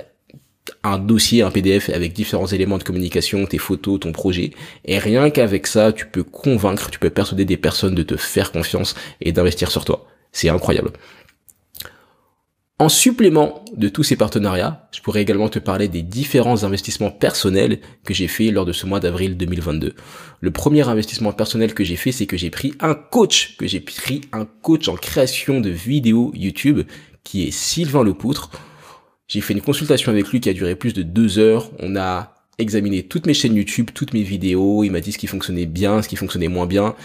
un 0.82 0.98
dossier, 0.98 1.42
un 1.42 1.50
PDF 1.50 1.90
avec 1.90 2.12
différents 2.12 2.46
éléments 2.46 2.78
de 2.78 2.84
communication, 2.84 3.44
tes 3.44 3.58
photos, 3.58 4.00
ton 4.00 4.12
projet. 4.12 4.52
Et 4.84 4.98
rien 4.98 5.30
qu'avec 5.30 5.66
ça, 5.66 5.92
tu 5.92 6.06
peux 6.06 6.22
convaincre, 6.22 6.90
tu 6.90 6.98
peux 6.98 7.10
persuader 7.10 7.44
des 7.44 7.56
personnes 7.58 7.94
de 7.94 8.02
te 8.02 8.16
faire 8.16 8.52
confiance 8.52 8.94
et 9.20 9.32
d'investir 9.32 9.70
sur 9.70 9.84
toi. 9.84 10.06
C'est 10.32 10.48
incroyable. 10.48 10.92
En 12.82 12.88
supplément 12.88 13.64
de 13.76 13.88
tous 13.88 14.02
ces 14.02 14.16
partenariats, 14.16 14.88
je 14.90 15.00
pourrais 15.02 15.22
également 15.22 15.48
te 15.48 15.60
parler 15.60 15.86
des 15.86 16.02
différents 16.02 16.64
investissements 16.64 17.12
personnels 17.12 17.78
que 18.04 18.12
j'ai 18.12 18.26
fait 18.26 18.50
lors 18.50 18.66
de 18.66 18.72
ce 18.72 18.86
mois 18.86 18.98
d'avril 18.98 19.36
2022. 19.36 19.94
Le 20.40 20.50
premier 20.50 20.88
investissement 20.88 21.32
personnel 21.32 21.74
que 21.74 21.84
j'ai 21.84 21.94
fait, 21.94 22.10
c'est 22.10 22.26
que 22.26 22.36
j'ai 22.36 22.50
pris 22.50 22.74
un 22.80 22.94
coach, 22.94 23.56
que 23.56 23.68
j'ai 23.68 23.78
pris 23.78 24.22
un 24.32 24.46
coach 24.46 24.88
en 24.88 24.96
création 24.96 25.60
de 25.60 25.70
vidéos 25.70 26.32
YouTube, 26.34 26.80
qui 27.22 27.46
est 27.46 27.52
Sylvain 27.52 28.02
Lepoutre. 28.02 28.50
J'ai 29.28 29.42
fait 29.42 29.52
une 29.52 29.62
consultation 29.62 30.10
avec 30.10 30.26
lui 30.30 30.40
qui 30.40 30.48
a 30.48 30.52
duré 30.52 30.74
plus 30.74 30.92
de 30.92 31.04
deux 31.04 31.38
heures. 31.38 31.70
On 31.78 31.94
a 31.94 32.34
examiné 32.58 33.04
toutes 33.04 33.26
mes 33.26 33.34
chaînes 33.34 33.54
YouTube, 33.54 33.90
toutes 33.94 34.12
mes 34.12 34.24
vidéos. 34.24 34.82
Il 34.82 34.90
m'a 34.90 34.98
dit 34.98 35.12
ce 35.12 35.18
qui 35.18 35.28
fonctionnait 35.28 35.66
bien, 35.66 36.02
ce 36.02 36.08
qui 36.08 36.16
fonctionnait 36.16 36.48
moins 36.48 36.66
bien, 36.66 36.96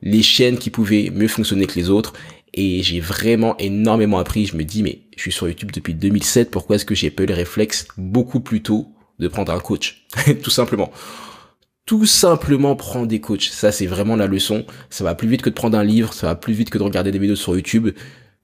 les 0.00 0.22
chaînes 0.22 0.56
qui 0.56 0.70
pouvaient 0.70 1.10
mieux 1.14 1.28
fonctionner 1.28 1.66
que 1.66 1.74
les 1.78 1.90
autres 1.90 2.14
et 2.56 2.82
j'ai 2.82 3.00
vraiment 3.00 3.56
énormément 3.58 4.18
appris. 4.18 4.46
Je 4.46 4.56
me 4.56 4.64
dis, 4.64 4.82
mais 4.82 5.02
je 5.16 5.22
suis 5.22 5.32
sur 5.32 5.46
YouTube 5.46 5.70
depuis 5.72 5.94
2007, 5.94 6.50
pourquoi 6.50 6.76
est-ce 6.76 6.84
que 6.84 6.94
j'ai 6.94 7.10
pas 7.10 7.22
eu 7.22 7.26
le 7.26 7.34
réflexe 7.34 7.86
beaucoup 7.96 8.40
plus 8.40 8.62
tôt 8.62 8.88
de 9.18 9.28
prendre 9.28 9.52
un 9.52 9.60
coach? 9.60 10.06
Tout 10.42 10.50
simplement. 10.50 10.90
Tout 11.84 12.06
simplement 12.06 12.74
prendre 12.74 13.06
des 13.06 13.20
coachs. 13.20 13.44
Ça, 13.44 13.70
c'est 13.70 13.86
vraiment 13.86 14.16
la 14.16 14.26
leçon. 14.26 14.64
Ça 14.90 15.04
va 15.04 15.14
plus 15.14 15.28
vite 15.28 15.42
que 15.42 15.50
de 15.50 15.54
prendre 15.54 15.78
un 15.78 15.84
livre, 15.84 16.12
ça 16.12 16.26
va 16.26 16.34
plus 16.34 16.54
vite 16.54 16.70
que 16.70 16.78
de 16.78 16.82
regarder 16.82 17.12
des 17.12 17.18
vidéos 17.18 17.36
sur 17.36 17.54
YouTube. 17.54 17.90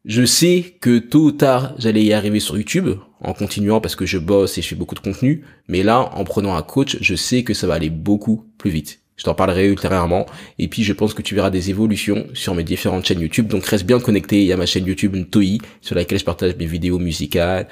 Je 0.04 0.24
sais 0.24 0.76
que 0.80 0.98
tôt 0.98 1.26
ou 1.26 1.32
tard, 1.32 1.74
j'allais 1.78 2.04
y 2.04 2.12
arriver 2.12 2.40
sur 2.40 2.56
YouTube, 2.56 2.88
en 3.20 3.32
continuant 3.32 3.80
parce 3.80 3.94
que 3.94 4.04
je 4.04 4.18
bosse 4.18 4.58
et 4.58 4.62
je 4.62 4.68
fais 4.68 4.74
beaucoup 4.74 4.96
de 4.96 5.00
contenu. 5.00 5.44
Mais 5.68 5.82
là, 5.82 6.10
en 6.14 6.24
prenant 6.24 6.56
un 6.56 6.62
coach, 6.62 6.98
je 7.00 7.14
sais 7.14 7.44
que 7.44 7.54
ça 7.54 7.66
va 7.66 7.74
aller 7.74 7.90
beaucoup 7.90 8.44
plus 8.58 8.70
vite. 8.70 9.01
Je 9.16 9.24
t'en 9.24 9.34
parlerai 9.34 9.68
ultérieurement. 9.68 10.26
Et 10.58 10.68
puis, 10.68 10.84
je 10.84 10.92
pense 10.92 11.14
que 11.14 11.22
tu 11.22 11.34
verras 11.34 11.50
des 11.50 11.70
évolutions 11.70 12.26
sur 12.34 12.54
mes 12.54 12.64
différentes 12.64 13.04
chaînes 13.04 13.20
YouTube. 13.20 13.48
Donc, 13.48 13.64
reste 13.66 13.84
bien 13.84 14.00
connecté. 14.00 14.40
Il 14.40 14.46
y 14.46 14.52
a 14.52 14.56
ma 14.56 14.66
chaîne 14.66 14.86
YouTube 14.86 15.14
Ntoi, 15.16 15.58
sur 15.80 15.94
laquelle 15.94 16.18
je 16.18 16.24
partage 16.24 16.56
mes 16.56 16.66
vidéos 16.66 16.98
musicales, 16.98 17.68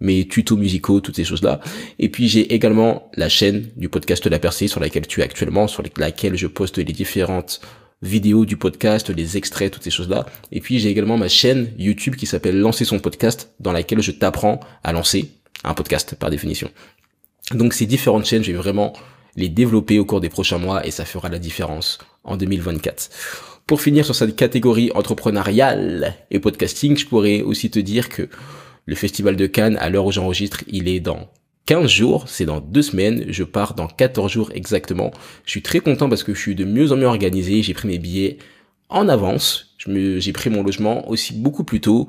mes 0.00 0.26
tutos 0.26 0.56
musicaux, 0.56 1.00
toutes 1.00 1.16
ces 1.16 1.24
choses-là. 1.24 1.60
Et 1.98 2.08
puis, 2.08 2.28
j'ai 2.28 2.52
également 2.52 3.10
la 3.14 3.28
chaîne 3.28 3.68
du 3.76 3.88
podcast 3.88 4.26
La 4.26 4.38
Percée, 4.38 4.68
sur 4.68 4.80
laquelle 4.80 5.06
tu 5.06 5.20
es 5.20 5.24
actuellement, 5.24 5.68
sur 5.68 5.82
laquelle 5.96 6.36
je 6.36 6.46
poste 6.46 6.78
les 6.78 6.84
différentes 6.84 7.60
vidéo 8.02 8.44
du 8.44 8.56
podcast, 8.56 9.10
les 9.10 9.36
extraits, 9.36 9.72
toutes 9.72 9.84
ces 9.84 9.90
choses-là. 9.90 10.26
Et 10.50 10.60
puis 10.60 10.78
j'ai 10.78 10.90
également 10.90 11.16
ma 11.16 11.28
chaîne 11.28 11.70
YouTube 11.78 12.16
qui 12.16 12.26
s'appelle 12.26 12.58
Lancer 12.58 12.84
son 12.84 12.98
podcast, 12.98 13.52
dans 13.60 13.72
laquelle 13.72 14.02
je 14.02 14.10
t'apprends 14.10 14.60
à 14.82 14.92
lancer 14.92 15.30
un 15.64 15.74
podcast 15.74 16.16
par 16.16 16.30
définition. 16.30 16.70
Donc 17.52 17.72
ces 17.72 17.86
différentes 17.86 18.26
chaînes, 18.26 18.42
je 18.42 18.52
vais 18.52 18.58
vraiment 18.58 18.92
les 19.36 19.48
développer 19.48 19.98
au 19.98 20.04
cours 20.04 20.20
des 20.20 20.28
prochains 20.28 20.58
mois 20.58 20.86
et 20.86 20.90
ça 20.90 21.04
fera 21.04 21.28
la 21.28 21.38
différence 21.38 21.98
en 22.24 22.36
2024. 22.36 23.10
Pour 23.66 23.80
finir 23.80 24.04
sur 24.04 24.14
cette 24.14 24.36
catégorie 24.36 24.90
entrepreneuriale 24.94 26.14
et 26.30 26.38
podcasting, 26.38 26.96
je 26.96 27.06
pourrais 27.06 27.42
aussi 27.42 27.70
te 27.70 27.78
dire 27.78 28.08
que 28.08 28.28
le 28.86 28.94
Festival 28.94 29.36
de 29.36 29.46
Cannes, 29.46 29.76
à 29.80 29.88
l'heure 29.88 30.06
où 30.06 30.12
j'enregistre, 30.12 30.64
il 30.66 30.88
est 30.88 31.00
dans 31.00 31.30
15 31.66 31.88
jours, 31.88 32.24
c'est 32.28 32.44
dans 32.44 32.60
deux 32.60 32.82
semaines, 32.82 33.24
je 33.28 33.44
pars 33.44 33.74
dans 33.74 33.86
14 33.86 34.30
jours 34.30 34.50
exactement. 34.52 35.12
Je 35.46 35.52
suis 35.52 35.62
très 35.62 35.80
content 35.80 36.08
parce 36.08 36.24
que 36.24 36.34
je 36.34 36.40
suis 36.40 36.54
de 36.54 36.64
mieux 36.64 36.92
en 36.92 36.96
mieux 36.96 37.06
organisé, 37.06 37.62
j'ai 37.62 37.74
pris 37.74 37.88
mes 37.88 37.98
billets 37.98 38.38
en 38.88 39.08
avance, 39.08 39.74
j'ai 39.86 40.32
pris 40.32 40.50
mon 40.50 40.62
logement 40.62 41.08
aussi 41.08 41.34
beaucoup 41.34 41.64
plus 41.64 41.80
tôt, 41.80 42.08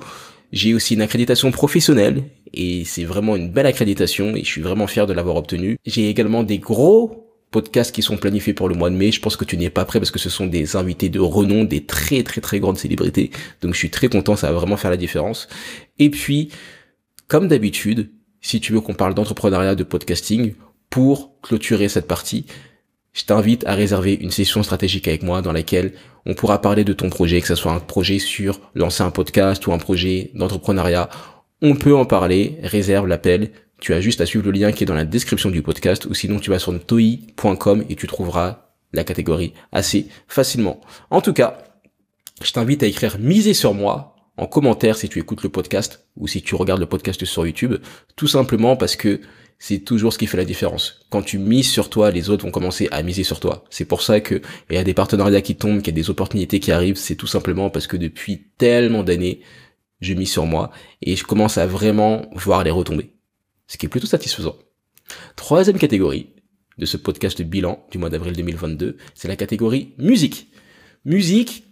j'ai 0.53 0.75
aussi 0.75 0.93
une 0.93 1.01
accréditation 1.01 1.51
professionnelle 1.51 2.24
et 2.53 2.86
c'est 2.86 3.05
vraiment 3.05 3.36
une 3.36 3.50
belle 3.50 3.65
accréditation 3.65 4.36
et 4.36 4.43
je 4.43 4.50
suis 4.50 4.62
vraiment 4.62 4.86
fier 4.86 5.07
de 5.07 5.13
l'avoir 5.13 5.36
obtenue. 5.36 5.77
J'ai 5.83 6.10
également 6.10 6.43
des 6.43 6.60
gros 6.60 7.27
podcasts 7.50 7.93
qui 7.93 8.03
sont 8.03 8.17
planifiés 8.17 8.53
pour 8.53 8.69
le 8.69 8.75
mois 8.75 8.91
de 8.91 8.95
mai. 8.95 9.12
Je 9.12 9.19
pense 9.19 9.36
que 9.36 9.45
tu 9.45 9.57
n'es 9.57 9.72
pas 9.72 9.83
prêt 9.83 10.00
parce 10.00 10.12
que 10.12 10.19
ce 10.19 10.29
sont 10.29 10.45
des 10.45 10.75
invités 10.75 11.10
de 11.10 11.19
renom, 11.19 11.63
des 11.63 11.86
très 11.86 12.22
très 12.22 12.39
très 12.39 12.60
grandes 12.60 12.77
célébrités. 12.77 13.31
Donc 13.62 13.74
je 13.74 13.79
suis 13.79 13.89
très 13.89 14.10
content, 14.10 14.36
ça 14.36 14.51
va 14.51 14.60
vraiment 14.60 14.77
faire 14.77 14.91
la 14.91 14.98
différence. 14.98 15.48
Et 15.98 16.12
puis, 16.12 16.50
comme 17.27 17.48
d'habitude, 17.48 18.12
si 18.39 18.60
tu 18.60 18.74
veux 18.74 18.81
qu'on 18.81 18.93
parle 18.93 19.15
d'entrepreneuriat, 19.15 19.74
de 19.74 19.83
podcasting, 19.83 20.53
pour 20.91 21.41
clôturer 21.41 21.89
cette 21.89 22.07
partie, 22.07 22.45
je 23.13 23.25
t'invite 23.25 23.65
à 23.67 23.75
réserver 23.75 24.15
une 24.15 24.32
session 24.32 24.63
stratégique 24.63 25.08
avec 25.08 25.24
moi 25.24 25.41
dans 25.41 25.51
laquelle 25.51 25.93
on 26.25 26.34
pourra 26.34 26.62
parler 26.62 26.84
de 26.84 26.93
ton 26.93 27.10
projet, 27.10 27.41
que 27.41 27.48
ce 27.48 27.55
soit 27.55 27.72
un 27.72 27.79
projet 27.79 28.20
sur 28.20 28.60
lancer 28.74 29.03
un 29.03 29.12
podcast 29.12 29.65
ou 29.67 29.74
un 29.74 29.77
projet 29.77 30.32
d'entrepreneuriat. 30.34 31.10
On 31.62 31.75
peut 31.75 31.96
en 31.96 32.05
parler, 32.05 32.58
réserve 32.63 33.08
l'appel. 33.08 33.51
Tu 33.79 33.93
as 33.93 34.01
juste 34.01 34.22
à 34.22 34.25
suivre 34.25 34.46
le 34.46 34.51
lien 34.51 34.72
qui 34.72 34.84
est 34.84 34.88
dans 34.88 34.93
la 34.96 35.05
description 35.05 35.50
du 35.51 35.62
podcast 35.62 36.05
ou 36.05 36.13
sinon 36.13 36.39
tu 36.39 36.50
vas 36.50 36.60
sur 36.60 36.74
toi.com 36.86 37.86
et 37.89 37.96
tu 37.96 38.08
trouveras 38.08 38.70
la 38.93 39.03
catégorie 39.03 39.53
assez 39.72 40.08
facilement. 40.27 40.82
En 41.10 41.22
tout 41.22 41.34
cas, 41.34 41.58
je 42.41 42.51
t'invite 42.51 42.84
à 42.84 42.88
écrire 42.88 43.20
miser 43.20 43.53
sur 43.53 43.74
moi 43.74 44.12
en 44.38 44.48
commentaire 44.48 44.98
si 44.98 45.10
tu 45.10 45.20
écoutes 45.20 45.44
le 45.44 45.50
podcast 45.50 46.08
ou 46.18 46.28
si 46.28 46.42
tu 46.42 46.56
regardes 46.56 46.80
le 46.80 46.88
podcast 46.88 47.24
sur 47.24 47.46
YouTube, 47.46 47.75
tout 48.16 48.28
simplement 48.28 48.75
parce 48.75 48.96
que 48.96 49.22
c'est 49.60 49.80
toujours 49.80 50.12
ce 50.12 50.18
qui 50.18 50.28
fait 50.28 50.38
la 50.38 50.46
différence. 50.46 51.06
Quand 51.10 51.22
tu 51.22 51.38
mises 51.38 51.70
sur 51.70 51.90
toi, 51.90 52.12
les 52.12 52.30
autres 52.30 52.44
vont 52.44 52.52
commencer 52.52 52.88
à 52.92 53.02
miser 53.04 53.24
sur 53.24 53.40
toi. 53.40 53.63
C'est 53.70 53.86
pour 53.86 54.02
ça 54.02 54.20
que 54.20 54.42
il 54.70 54.75
y 54.75 54.80
a 54.80 54.84
des 54.84 54.94
partenariats 54.94 55.42
qui 55.42 55.56
tombent, 55.56 55.82
qu'il 55.82 55.94
y 55.94 56.00
a 56.00 56.02
des 56.02 56.10
opportunités 56.10 56.60
qui 56.60 56.72
arrivent, 56.72 56.98
c'est 56.98 57.16
tout 57.16 57.28
simplement 57.28 57.70
parce 57.70 57.88
que 57.88 57.96
depuis 57.96 58.48
tellement 58.58 59.04
d'années, 59.04 59.42
je 60.02 60.13
mise 60.13 60.32
sur 60.32 60.46
moi 60.46 60.72
et 61.02 61.16
je 61.16 61.24
commence 61.24 61.58
à 61.58 61.66
vraiment 61.66 62.30
voir 62.34 62.63
les 62.63 62.72
retomber. 62.72 63.13
Ce 63.68 63.78
qui 63.78 63.86
est 63.86 63.90
plutôt 63.90 64.08
satisfaisant. 64.08 64.58
Troisième 65.36 65.78
catégorie 65.78 66.32
de 66.78 66.86
ce 66.86 66.98
podcast 66.98 67.42
bilan 67.42 67.86
du 67.92 68.00
mois 68.00 68.10
d'avril 68.10 68.36
2022, 68.36 68.98
c'est 69.13 69.28
la 69.28 69.36
catégorie 69.36 69.94
musique. 69.98 70.48
Musique, 71.06 71.66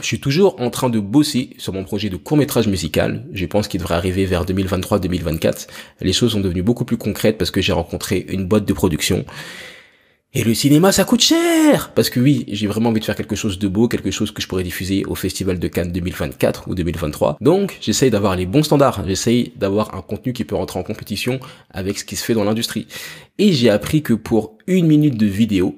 je 0.00 0.06
suis 0.06 0.20
toujours 0.20 0.60
en 0.60 0.70
train 0.70 0.90
de 0.90 1.00
bosser 1.00 1.50
sur 1.58 1.72
mon 1.72 1.84
projet 1.84 2.08
de 2.08 2.16
court-métrage 2.16 2.68
musical. 2.68 3.26
Je 3.32 3.46
pense 3.46 3.68
qu'il 3.68 3.80
devrait 3.80 3.94
arriver 3.94 4.26
vers 4.26 4.44
2023-2024. 4.44 5.66
Les 6.00 6.12
choses 6.12 6.32
sont 6.32 6.40
devenues 6.40 6.62
beaucoup 6.62 6.84
plus 6.84 6.96
concrètes 6.96 7.38
parce 7.38 7.50
que 7.50 7.60
j'ai 7.60 7.72
rencontré 7.72 8.26
une 8.28 8.46
boîte 8.46 8.64
de 8.64 8.72
production. 8.72 9.24
Et 10.34 10.44
le 10.44 10.52
cinéma, 10.52 10.92
ça 10.92 11.04
coûte 11.04 11.22
cher 11.22 11.92
Parce 11.94 12.10
que 12.10 12.20
oui, 12.20 12.44
j'ai 12.48 12.66
vraiment 12.66 12.90
envie 12.90 13.00
de 13.00 13.04
faire 13.04 13.16
quelque 13.16 13.34
chose 13.34 13.58
de 13.58 13.66
beau, 13.66 13.88
quelque 13.88 14.10
chose 14.10 14.30
que 14.30 14.42
je 14.42 14.46
pourrais 14.46 14.62
diffuser 14.62 15.04
au 15.06 15.14
Festival 15.14 15.58
de 15.58 15.68
Cannes 15.68 15.90
2024 15.90 16.68
ou 16.68 16.74
2023. 16.74 17.38
Donc, 17.40 17.78
j'essaye 17.80 18.10
d'avoir 18.10 18.36
les 18.36 18.44
bons 18.44 18.62
standards. 18.62 19.02
J'essaye 19.06 19.52
d'avoir 19.56 19.94
un 19.94 20.02
contenu 20.02 20.34
qui 20.34 20.44
peut 20.44 20.54
rentrer 20.54 20.78
en 20.78 20.82
compétition 20.82 21.40
avec 21.70 21.98
ce 21.98 22.04
qui 22.04 22.14
se 22.14 22.24
fait 22.24 22.34
dans 22.34 22.44
l'industrie. 22.44 22.86
Et 23.38 23.52
j'ai 23.52 23.70
appris 23.70 24.02
que 24.02 24.12
pour 24.12 24.58
une 24.66 24.86
minute 24.86 25.16
de 25.16 25.26
vidéo, 25.26 25.76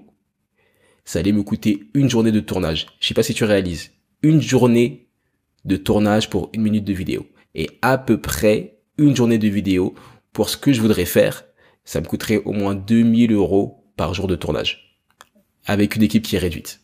ça 1.05 1.21
allait 1.21 1.33
me 1.33 1.45
coûter 1.45 1.85
une 1.95 2.11
journée 2.11 2.33
de 2.33 2.41
tournage. 2.41 2.89
Je 2.99 3.07
sais 3.07 3.15
pas 3.15 3.23
si 3.23 3.35
tu 3.35 3.45
réalises 3.45 3.93
une 4.23 4.41
journée 4.41 5.09
de 5.65 5.77
tournage 5.77 6.31
pour 6.31 6.51
une 6.53 6.63
minute 6.63 6.85
de 6.85 6.93
vidéo. 6.93 7.27
Et 7.55 7.71
à 7.83 7.99
peu 7.99 8.21
près 8.21 8.79
une 8.99 9.17
journée 9.17 9.39
de 9.39 9.49
vidéo 9.49 9.95
pour 10.33 10.49
ce 10.49 10.57
que 10.57 10.73
je 10.73 10.81
voudrais 10.81 11.05
faire, 11.05 11.45
ça 11.85 12.01
me 12.01 12.07
coûterait 12.07 12.43
au 12.45 12.53
moins 12.53 12.75
2000 12.75 13.33
euros 13.33 13.85
par 13.97 14.15
jour 14.15 14.27
de 14.27 14.37
tournage. 14.37 14.99
Avec 15.67 15.97
une 15.97 16.03
équipe 16.03 16.23
qui 16.23 16.37
est 16.37 16.41
réduite. 16.41 16.81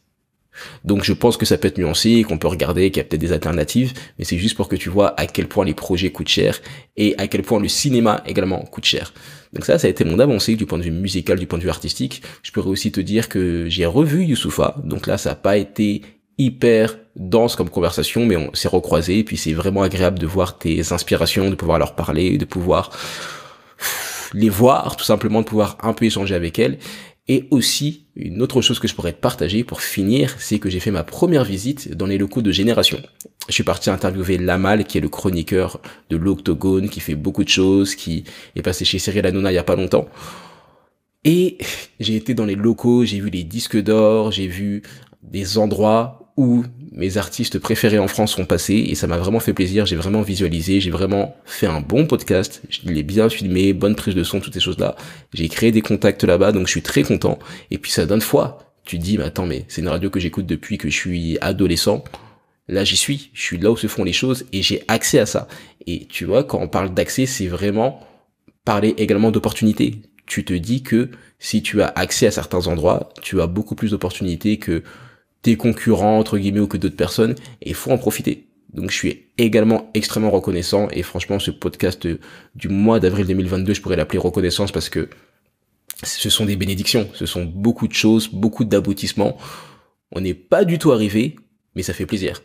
Donc 0.85 1.05
je 1.05 1.13
pense 1.13 1.37
que 1.37 1.45
ça 1.45 1.59
peut 1.59 1.69
être 1.69 1.79
nuancé, 1.79 2.23
qu'on 2.23 2.39
peut 2.39 2.49
regarder, 2.49 2.91
qu'il 2.91 2.99
y 2.99 3.01
a 3.01 3.05
peut-être 3.05 3.21
des 3.21 3.33
alternatives, 3.33 3.93
mais 4.19 4.25
c'est 4.25 4.39
juste 4.39 4.57
pour 4.57 4.69
que 4.69 4.77
tu 4.77 4.89
vois 4.89 5.19
à 5.21 5.27
quel 5.27 5.49
point 5.49 5.65
les 5.65 5.75
projets 5.75 6.11
coûtent 6.11 6.29
cher 6.29 6.61
et 6.97 7.15
à 7.19 7.27
quel 7.27 7.43
point 7.43 7.61
le 7.61 7.69
cinéma 7.69 8.23
également 8.27 8.61
coûte 8.65 8.85
cher. 8.85 9.13
Donc 9.53 9.65
ça, 9.65 9.79
ça 9.79 9.87
a 9.87 9.91
été 9.91 10.05
mon 10.05 10.19
avancée 10.19 10.57
du 10.57 10.67
point 10.67 10.79
de 10.79 10.85
vue 10.85 10.91
musical, 10.91 11.39
du 11.39 11.47
point 11.47 11.59
de 11.59 11.65
vue 11.65 11.71
artistique. 11.71 12.23
Je 12.43 12.51
pourrais 12.53 12.71
aussi 12.71 12.91
te 12.91 13.01
dire 13.01 13.29
que 13.29 13.69
j'ai 13.69 13.87
revu 13.87 14.25
Youssoufa, 14.25 14.77
donc 14.85 15.07
là 15.07 15.19
ça 15.19 15.31
n'a 15.31 15.37
pas 15.37 15.57
été 15.57 16.03
hyper 16.39 16.99
dense 17.17 17.57
comme 17.57 17.71
conversation, 17.71 18.27
mais 18.27 18.37
on 18.37 18.55
s'est 18.55 18.69
recroisé, 18.69 19.19
et 19.19 19.25
puis 19.25 19.37
c'est 19.37 19.55
vraiment 19.55 19.83
agréable 19.83 20.19
de 20.19 20.27
voir 20.27 20.59
tes 20.59 20.93
inspirations, 20.93 21.51
de 21.51 21.55
pouvoir 21.55 21.79
leur 21.79 21.95
parler, 21.95 22.39
de 22.39 22.45
pouvoir 22.45 22.91
les 24.35 24.49
voir, 24.49 24.97
tout 24.97 25.05
simplement 25.05 25.41
de 25.41 25.47
pouvoir 25.47 25.79
un 25.83 25.93
peu 25.93 26.05
échanger 26.05 26.35
avec 26.35 26.59
elles. 26.59 26.79
Et 27.29 27.49
aussi, 27.51 28.07
une 28.15 28.41
autre 28.41 28.61
chose 28.61 28.79
que 28.79 28.87
je 28.87 28.95
pourrais 28.95 29.13
te 29.13 29.21
partager 29.21 29.65
pour 29.65 29.81
finir, 29.81 30.37
c'est 30.39 30.61
que 30.61 30.71
j'ai 30.71 30.79
fait 30.79 30.93
ma 30.93 31.03
première 31.03 31.43
visite 31.43 31.95
dans 31.95 32.07
les 32.07 32.19
locaux 32.19 32.43
de 32.43 32.53
Génération. 32.53 33.01
Je 33.49 33.53
suis 33.53 33.65
parti 33.65 33.91
interviewer 33.91 34.39
Lamal, 34.39 34.85
qui 34.85 34.99
est 34.99 35.01
le 35.01 35.09
chroniqueur 35.09 35.81
de 36.11 36.17
l'Octogone, 36.17 36.89
qui 36.89 37.01
fait 37.01 37.17
beaucoup 37.17 37.43
de 37.43 37.49
choses, 37.49 37.97
qui 37.97 38.25
est 38.55 38.63
passé 38.63 38.85
chez 38.85 38.99
Cyril 38.99 39.27
Hanouna 39.27 39.51
il 39.51 39.57
y 39.57 39.59
a 39.59 39.65
pas 39.65 39.75
longtemps. 39.75 40.07
Et 41.25 41.59
j'ai 41.99 42.15
été 42.15 42.35
dans 42.35 42.45
les 42.45 42.55
locaux, 42.55 43.05
j'ai 43.05 43.19
vu 43.19 43.31
les 43.31 43.43
disques 43.43 43.81
d'or, 43.81 44.31
j'ai 44.31 44.47
vu 44.47 44.83
des 45.23 45.59
endroits 45.59 46.26
où 46.37 46.65
mes 46.93 47.17
artistes 47.19 47.59
préférés 47.59 47.99
en 47.99 48.09
France 48.09 48.33
sont 48.33 48.45
passés 48.45 48.87
et 48.89 48.95
ça 48.95 49.07
m'a 49.07 49.19
vraiment 49.19 49.41
fait 49.41 49.53
plaisir, 49.53 49.87
j'ai 49.87 49.97
vraiment 49.97 50.23
visualisé, 50.23 50.81
j'ai 50.81 50.91
vraiment 50.91 51.37
fait 51.45 51.67
un 51.67 51.81
bon 51.81 52.07
podcast, 52.07 52.63
je 52.69 52.89
l'ai 52.89 53.03
bien 53.03 53.29
filmé, 53.29 53.73
bonne 53.73 53.95
prise 53.95 54.15
de 54.15 54.23
son, 54.23 54.41
toutes 54.41 54.55
ces 54.55 54.61
choses-là. 54.61 54.97
J'ai 55.35 55.49
créé 55.49 55.73
des 55.73 55.83
contacts 55.83 56.25
là-bas, 56.25 56.53
donc 56.53 56.67
je 56.67 56.73
suis 56.73 56.83
très 56.83 57.03
content. 57.03 57.39
Et 57.71 57.79
puis 57.79 57.91
ça 57.91 58.07
donne 58.07 58.21
foi. 58.21 58.59
Tu 58.85 58.99
te 58.99 59.03
dis, 59.03 59.19
mais 59.19 59.25
attends, 59.25 59.47
mais 59.47 59.65
c'est 59.69 59.81
une 59.81 59.89
radio 59.89 60.11
que 60.11 60.21
j'écoute 60.21 60.47
depuis 60.47 60.79
que 60.79 60.89
je 60.89 60.97
suis 60.97 61.39
adolescent. 61.41 62.05
Là, 62.69 62.85
j'y 62.85 62.97
suis, 62.97 63.31
je 63.33 63.43
suis 63.43 63.59
là 63.59 63.71
où 63.71 63.77
se 63.77 63.87
font 63.87 64.05
les 64.05 64.13
choses 64.13 64.47
et 64.53 64.63
j'ai 64.63 64.83
accès 64.89 65.19
à 65.19 65.27
ça. 65.27 65.49
Et 65.87 66.07
tu 66.07 66.25
vois, 66.25 66.45
quand 66.45 66.61
on 66.61 66.69
parle 66.69 66.95
d'accès, 66.95 67.27
c'est 67.27 67.47
vraiment 67.47 68.01
parler 68.65 68.95
également 68.99 69.31
d'opportunités. 69.31 70.03
Tu 70.27 70.45
te 70.45 70.53
dis 70.53 70.83
que 70.83 71.11
si 71.39 71.63
tu 71.63 71.83
as 71.83 71.89
accès 71.89 72.27
à 72.27 72.31
certains 72.31 72.67
endroits, 72.67 73.11
tu 73.23 73.41
as 73.41 73.47
beaucoup 73.47 73.75
plus 73.75 73.93
d'opportunités 73.93 74.59
que 74.59 74.83
tes 75.47 75.57
concurrents, 75.57 76.19
entre 76.19 76.39
guillemets, 76.39 76.59
ou 76.59 76.67
que 76.67 76.77
d'autres 76.77 76.97
personnes, 76.97 77.37
et 77.63 77.69
il 77.69 77.75
faut 77.75 77.93
en 77.93 77.99
profiter. 77.99 78.49
Donc 78.75 78.91
je 78.91 78.97
suis 78.97 79.27
également 79.39 79.91
extrêmement 79.95 80.33
reconnaissant, 80.33 80.89
et 80.91 81.05
franchement, 81.05 81.39
ce 81.39 81.53
podcast 81.53 82.05
du 82.57 82.69
mois 82.69 82.99
d'avril 82.99 83.29
2022, 83.29 83.73
je 83.75 83.81
pourrais 83.81 83.95
l'appeler 83.95 84.19
reconnaissance 84.19 84.73
parce 84.73 84.89
que 84.89 85.09
ce 86.03 86.31
sont 86.31 86.47
des 86.47 86.57
bénédictions, 86.57 87.09
ce 87.15 87.27
sont 87.27 87.45
beaucoup 87.45 87.87
de 87.87 87.93
choses, 87.93 88.29
beaucoup 88.29 88.65
d'aboutissements. 88.65 89.37
On 90.11 90.21
n'est 90.21 90.35
pas 90.35 90.65
du 90.65 90.81
tout 90.81 90.91
arrivé, 90.91 91.37
mais 91.77 91.85
ça 91.85 91.95
fait 91.95 92.07
plaisir. 92.07 92.43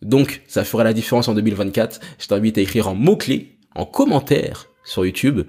Donc, 0.00 0.42
ça 0.46 0.62
fera 0.62 0.84
la 0.84 0.92
différence 0.92 1.26
en 1.26 1.34
2024. 1.34 2.00
Je 2.20 2.26
t'invite 2.28 2.56
à 2.56 2.60
écrire 2.60 2.86
en 2.86 2.94
mots-clés, 2.94 3.58
en 3.74 3.84
commentaire 3.84 4.68
sur 4.84 5.04
YouTube, 5.04 5.42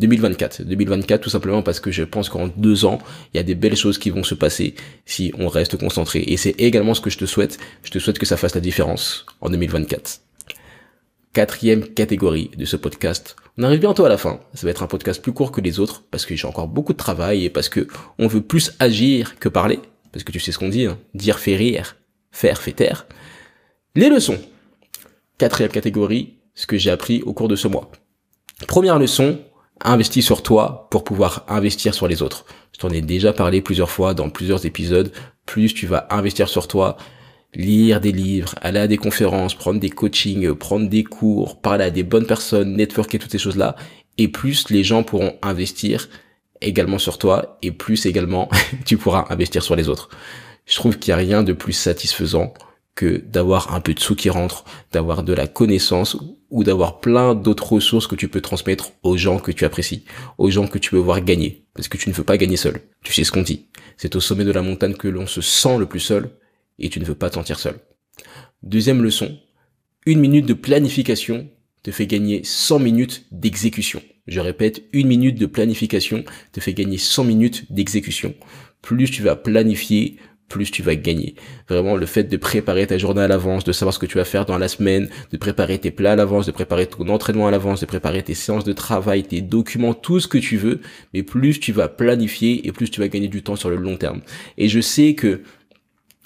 2024. 0.00 0.62
2024 0.62 1.20
tout 1.20 1.30
simplement 1.30 1.62
parce 1.62 1.78
que 1.78 1.90
je 1.90 2.02
pense 2.02 2.28
qu'en 2.28 2.48
deux 2.48 2.84
ans, 2.84 2.98
il 3.32 3.36
y 3.36 3.40
a 3.40 3.42
des 3.42 3.54
belles 3.54 3.76
choses 3.76 3.98
qui 3.98 4.10
vont 4.10 4.24
se 4.24 4.34
passer 4.34 4.74
si 5.06 5.32
on 5.38 5.48
reste 5.48 5.76
concentré. 5.76 6.24
Et 6.26 6.36
c'est 6.36 6.58
également 6.58 6.94
ce 6.94 7.00
que 7.00 7.10
je 7.10 7.18
te 7.18 7.26
souhaite. 7.26 7.58
Je 7.84 7.90
te 7.90 7.98
souhaite 7.98 8.18
que 8.18 8.26
ça 8.26 8.36
fasse 8.36 8.54
la 8.54 8.60
différence 8.60 9.26
en 9.40 9.50
2024. 9.50 10.20
Quatrième 11.32 11.86
catégorie 11.86 12.50
de 12.56 12.64
ce 12.64 12.76
podcast. 12.76 13.36
On 13.56 13.62
arrive 13.62 13.80
bientôt 13.80 14.04
à 14.04 14.08
la 14.08 14.18
fin. 14.18 14.40
Ça 14.54 14.66
va 14.66 14.70
être 14.70 14.82
un 14.82 14.88
podcast 14.88 15.22
plus 15.22 15.32
court 15.32 15.52
que 15.52 15.60
les 15.60 15.78
autres 15.78 16.02
parce 16.10 16.26
que 16.26 16.34
j'ai 16.34 16.46
encore 16.46 16.66
beaucoup 16.66 16.92
de 16.92 16.98
travail 16.98 17.44
et 17.44 17.50
parce 17.50 17.68
que 17.68 17.86
on 18.18 18.26
veut 18.26 18.40
plus 18.40 18.72
agir 18.80 19.38
que 19.38 19.48
parler. 19.48 19.78
Parce 20.12 20.24
que 20.24 20.32
tu 20.32 20.40
sais 20.40 20.50
ce 20.50 20.58
qu'on 20.58 20.68
dit, 20.68 20.86
hein. 20.86 20.98
dire 21.14 21.38
fait 21.38 21.54
rire, 21.54 21.96
faire 22.32 22.60
fait 22.60 22.72
taire. 22.72 23.06
Les 23.94 24.08
leçons. 24.08 24.38
Quatrième 25.38 25.70
catégorie, 25.70 26.38
ce 26.54 26.66
que 26.66 26.78
j'ai 26.78 26.90
appris 26.90 27.22
au 27.22 27.32
cours 27.32 27.48
de 27.48 27.56
ce 27.56 27.68
mois. 27.68 27.90
Première 28.66 28.98
leçon, 28.98 29.38
investis 29.84 30.24
sur 30.24 30.42
toi 30.42 30.88
pour 30.90 31.04
pouvoir 31.04 31.44
investir 31.48 31.94
sur 31.94 32.08
les 32.08 32.22
autres. 32.22 32.44
Je 32.72 32.78
t'en 32.78 32.90
ai 32.90 33.00
déjà 33.00 33.32
parlé 33.32 33.60
plusieurs 33.60 33.90
fois 33.90 34.14
dans 34.14 34.30
plusieurs 34.30 34.66
épisodes. 34.66 35.12
Plus 35.46 35.74
tu 35.74 35.86
vas 35.86 36.06
investir 36.10 36.48
sur 36.48 36.68
toi, 36.68 36.96
lire 37.54 38.00
des 38.00 38.12
livres, 38.12 38.54
aller 38.60 38.80
à 38.80 38.86
des 38.86 38.96
conférences, 38.96 39.54
prendre 39.54 39.80
des 39.80 39.90
coachings, 39.90 40.54
prendre 40.54 40.88
des 40.88 41.04
cours, 41.04 41.60
parler 41.60 41.84
à 41.84 41.90
des 41.90 42.02
bonnes 42.02 42.26
personnes, 42.26 42.76
networker 42.76 43.18
toutes 43.18 43.32
ces 43.32 43.38
choses-là, 43.38 43.76
et 44.18 44.28
plus 44.28 44.70
les 44.70 44.84
gens 44.84 45.02
pourront 45.02 45.36
investir 45.42 46.08
également 46.60 46.98
sur 46.98 47.18
toi, 47.18 47.58
et 47.62 47.72
plus 47.72 48.06
également 48.06 48.48
tu 48.84 48.96
pourras 48.96 49.26
investir 49.30 49.62
sur 49.62 49.76
les 49.76 49.88
autres. 49.88 50.10
Je 50.66 50.76
trouve 50.76 50.98
qu'il 50.98 51.10
n'y 51.12 51.20
a 51.20 51.24
rien 51.24 51.42
de 51.42 51.52
plus 51.52 51.72
satisfaisant 51.72 52.52
que 52.94 53.22
d'avoir 53.26 53.74
un 53.74 53.80
peu 53.80 53.94
de 53.94 54.00
sous 54.00 54.14
qui 54.14 54.30
rentre, 54.30 54.64
d'avoir 54.92 55.22
de 55.22 55.32
la 55.32 55.46
connaissance 55.46 56.16
ou 56.50 56.64
d'avoir 56.64 57.00
plein 57.00 57.34
d'autres 57.34 57.72
ressources 57.72 58.06
que 58.06 58.16
tu 58.16 58.28
peux 58.28 58.40
transmettre 58.40 58.92
aux 59.02 59.16
gens 59.16 59.38
que 59.38 59.52
tu 59.52 59.64
apprécies, 59.64 60.04
aux 60.38 60.50
gens 60.50 60.66
que 60.66 60.78
tu 60.78 60.94
veux 60.94 61.00
voir 61.00 61.22
gagner, 61.22 61.64
parce 61.74 61.88
que 61.88 61.96
tu 61.96 62.08
ne 62.08 62.14
veux 62.14 62.24
pas 62.24 62.36
gagner 62.36 62.56
seul. 62.56 62.80
Tu 63.02 63.12
sais 63.12 63.24
ce 63.24 63.32
qu'on 63.32 63.42
dit. 63.42 63.68
C'est 63.96 64.16
au 64.16 64.20
sommet 64.20 64.44
de 64.44 64.52
la 64.52 64.62
montagne 64.62 64.94
que 64.94 65.08
l'on 65.08 65.26
se 65.26 65.40
sent 65.40 65.78
le 65.78 65.86
plus 65.86 66.00
seul 66.00 66.30
et 66.78 66.88
tu 66.88 67.00
ne 67.00 67.04
veux 67.04 67.14
pas 67.14 67.30
te 67.30 67.34
sentir 67.36 67.58
seul. 67.58 67.78
Deuxième 68.62 69.02
leçon, 69.02 69.38
une 70.06 70.20
minute 70.20 70.46
de 70.46 70.54
planification 70.54 71.48
te 71.82 71.90
fait 71.90 72.06
gagner 72.06 72.42
100 72.44 72.78
minutes 72.78 73.26
d'exécution. 73.30 74.02
Je 74.26 74.40
répète, 74.40 74.84
une 74.92 75.08
minute 75.08 75.38
de 75.38 75.46
planification 75.46 76.24
te 76.52 76.60
fait 76.60 76.74
gagner 76.74 76.98
100 76.98 77.24
minutes 77.24 77.72
d'exécution. 77.72 78.34
Plus 78.82 79.10
tu 79.10 79.22
vas 79.22 79.36
planifier, 79.36 80.18
plus 80.50 80.70
tu 80.70 80.82
vas 80.82 80.96
gagner. 80.96 81.34
Vraiment, 81.68 81.96
le 81.96 82.04
fait 82.04 82.24
de 82.24 82.36
préparer 82.36 82.86
ta 82.86 82.98
journée 82.98 83.22
à 83.22 83.28
l'avance, 83.28 83.64
de 83.64 83.72
savoir 83.72 83.94
ce 83.94 83.98
que 83.98 84.04
tu 84.04 84.18
vas 84.18 84.24
faire 84.26 84.44
dans 84.44 84.58
la 84.58 84.68
semaine, 84.68 85.08
de 85.32 85.38
préparer 85.38 85.78
tes 85.78 85.90
plats 85.90 86.12
à 86.12 86.16
l'avance, 86.16 86.44
de 86.44 86.52
préparer 86.52 86.86
ton 86.86 87.08
entraînement 87.08 87.46
à 87.46 87.50
l'avance, 87.50 87.80
de 87.80 87.86
préparer 87.86 88.22
tes 88.22 88.34
séances 88.34 88.64
de 88.64 88.74
travail, 88.74 89.22
tes 89.22 89.40
documents, 89.40 89.94
tout 89.94 90.20
ce 90.20 90.28
que 90.28 90.36
tu 90.36 90.58
veux, 90.58 90.80
mais 91.14 91.22
plus 91.22 91.60
tu 91.60 91.72
vas 91.72 91.88
planifier 91.88 92.66
et 92.66 92.72
plus 92.72 92.90
tu 92.90 93.00
vas 93.00 93.08
gagner 93.08 93.28
du 93.28 93.42
temps 93.42 93.56
sur 93.56 93.70
le 93.70 93.76
long 93.76 93.96
terme. 93.96 94.20
Et 94.58 94.68
je 94.68 94.80
sais 94.80 95.14
que 95.14 95.40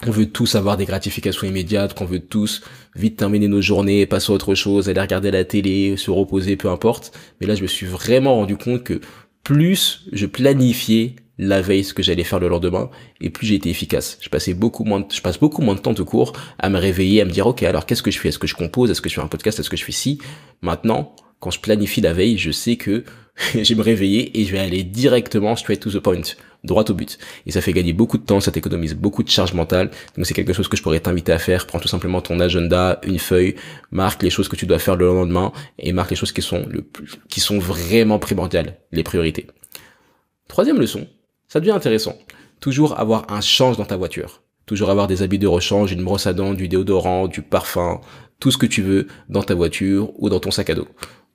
on 0.05 0.11
veut 0.11 0.25
tous 0.25 0.55
avoir 0.55 0.75
des 0.75 0.85
gratifications 0.85 1.47
immédiates, 1.47 1.93
qu'on 1.93 2.05
veut 2.05 2.19
tous 2.19 2.61
vite 2.95 3.15
terminer 3.15 3.47
nos 3.47 3.61
journées, 3.61 4.05
passer 4.05 4.31
à 4.31 4.35
autre 4.35 4.53
chose, 4.53 4.89
aller 4.89 4.99
regarder 4.99 5.31
la 5.31 5.45
télé, 5.45 5.95
se 5.95 6.11
reposer, 6.11 6.57
peu 6.57 6.69
importe. 6.69 7.17
Mais 7.39 7.47
là, 7.47 7.55
je 7.55 7.61
me 7.61 7.67
suis 7.67 7.85
vraiment 7.85 8.35
rendu 8.35 8.57
compte 8.57 8.83
que 8.83 8.99
plus 9.43 10.05
je 10.11 10.25
planifiais 10.25 11.15
la 11.37 11.61
veille 11.61 11.83
ce 11.83 11.93
que 11.93 12.03
j'allais 12.03 12.23
faire 12.23 12.39
le 12.39 12.47
lendemain 12.47 12.89
et 13.21 13.29
plus 13.29 13.47
j'ai 13.47 13.55
été 13.55 13.69
efficace. 13.69 14.17
Je 14.21 14.29
passais 14.29 14.53
beaucoup 14.53 14.83
moins 14.83 15.01
de, 15.01 15.05
je 15.11 15.21
passe 15.21 15.39
beaucoup 15.39 15.61
moins 15.61 15.75
de 15.75 15.79
temps 15.79 15.93
de 15.93 16.03
cours 16.03 16.33
à 16.59 16.69
me 16.69 16.79
réveiller, 16.79 17.21
à 17.21 17.25
me 17.25 17.31
dire 17.31 17.47
OK, 17.47 17.63
alors 17.63 17.85
qu'est-ce 17.85 18.03
que 18.03 18.11
je 18.11 18.19
fais? 18.19 18.29
Est-ce 18.29 18.39
que 18.39 18.47
je 18.47 18.55
compose? 18.55 18.91
Est-ce 18.91 19.01
que 19.01 19.09
je 19.09 19.15
fais 19.15 19.21
un 19.21 19.27
podcast? 19.27 19.59
Est-ce 19.59 19.69
que 19.69 19.77
je 19.77 19.83
fais 19.83 19.91
ci? 19.91 20.19
Maintenant, 20.61 21.15
quand 21.39 21.51
je 21.51 21.59
planifie 21.59 22.01
la 22.01 22.13
veille, 22.13 22.37
je 22.37 22.51
sais 22.51 22.75
que 22.75 23.03
je 23.53 23.59
vais 23.59 23.75
me 23.75 23.81
réveiller 23.81 24.39
et 24.39 24.45
je 24.45 24.51
vais 24.51 24.59
aller 24.59 24.83
directement 24.83 25.55
straight 25.55 25.81
to 25.81 25.91
the 25.91 25.99
point, 25.99 26.21
droit 26.63 26.85
au 26.89 26.93
but. 26.93 27.17
Et 27.45 27.51
ça 27.51 27.61
fait 27.61 27.73
gagner 27.73 27.93
beaucoup 27.93 28.17
de 28.17 28.23
temps, 28.23 28.39
ça 28.39 28.51
t'économise 28.51 28.93
beaucoup 28.95 29.23
de 29.23 29.29
charge 29.29 29.53
mentale. 29.53 29.91
Donc 30.15 30.25
c'est 30.25 30.33
quelque 30.33 30.53
chose 30.53 30.67
que 30.67 30.77
je 30.77 30.83
pourrais 30.83 31.01
t'inviter 31.01 31.33
à 31.33 31.37
faire. 31.37 31.67
Prends 31.67 31.79
tout 31.79 31.89
simplement 31.89 32.21
ton 32.21 32.39
agenda, 32.39 32.99
une 33.05 33.19
feuille, 33.19 33.55
marque 33.91 34.23
les 34.23 34.29
choses 34.29 34.47
que 34.47 34.55
tu 34.55 34.65
dois 34.65 34.79
faire 34.79 34.95
le 34.95 35.05
lendemain 35.07 35.51
et 35.77 35.91
marque 35.91 36.11
les 36.11 36.15
choses 36.15 36.31
qui 36.31 36.41
sont 36.41 36.65
le 36.69 36.81
plus, 36.81 37.15
qui 37.29 37.41
sont 37.41 37.59
vraiment 37.59 38.19
primordiales, 38.19 38.77
les 38.91 39.03
priorités. 39.03 39.47
Troisième 40.47 40.79
leçon, 40.79 41.07
ça 41.55 41.61
devient 41.61 41.71
intéressant. 41.71 42.17
Toujours 42.59 42.99
avoir 42.99 43.31
un 43.31 43.39
change 43.39 43.77
dans 43.77 43.85
ta 43.85 43.95
voiture. 43.95 44.41
Toujours 44.65 44.89
avoir 44.89 45.07
des 45.07 45.23
habits 45.23 45.39
de 45.39 45.47
rechange, 45.47 45.93
une 45.93 46.03
brosse 46.03 46.27
à 46.27 46.33
dents, 46.33 46.53
du 46.53 46.67
déodorant, 46.67 47.29
du 47.29 47.41
parfum, 47.41 48.01
tout 48.41 48.51
ce 48.51 48.57
que 48.57 48.65
tu 48.65 48.81
veux 48.81 49.07
dans 49.29 49.41
ta 49.41 49.55
voiture 49.55 50.11
ou 50.21 50.27
dans 50.27 50.41
ton 50.41 50.51
sac 50.51 50.69
à 50.71 50.75
dos. 50.75 50.89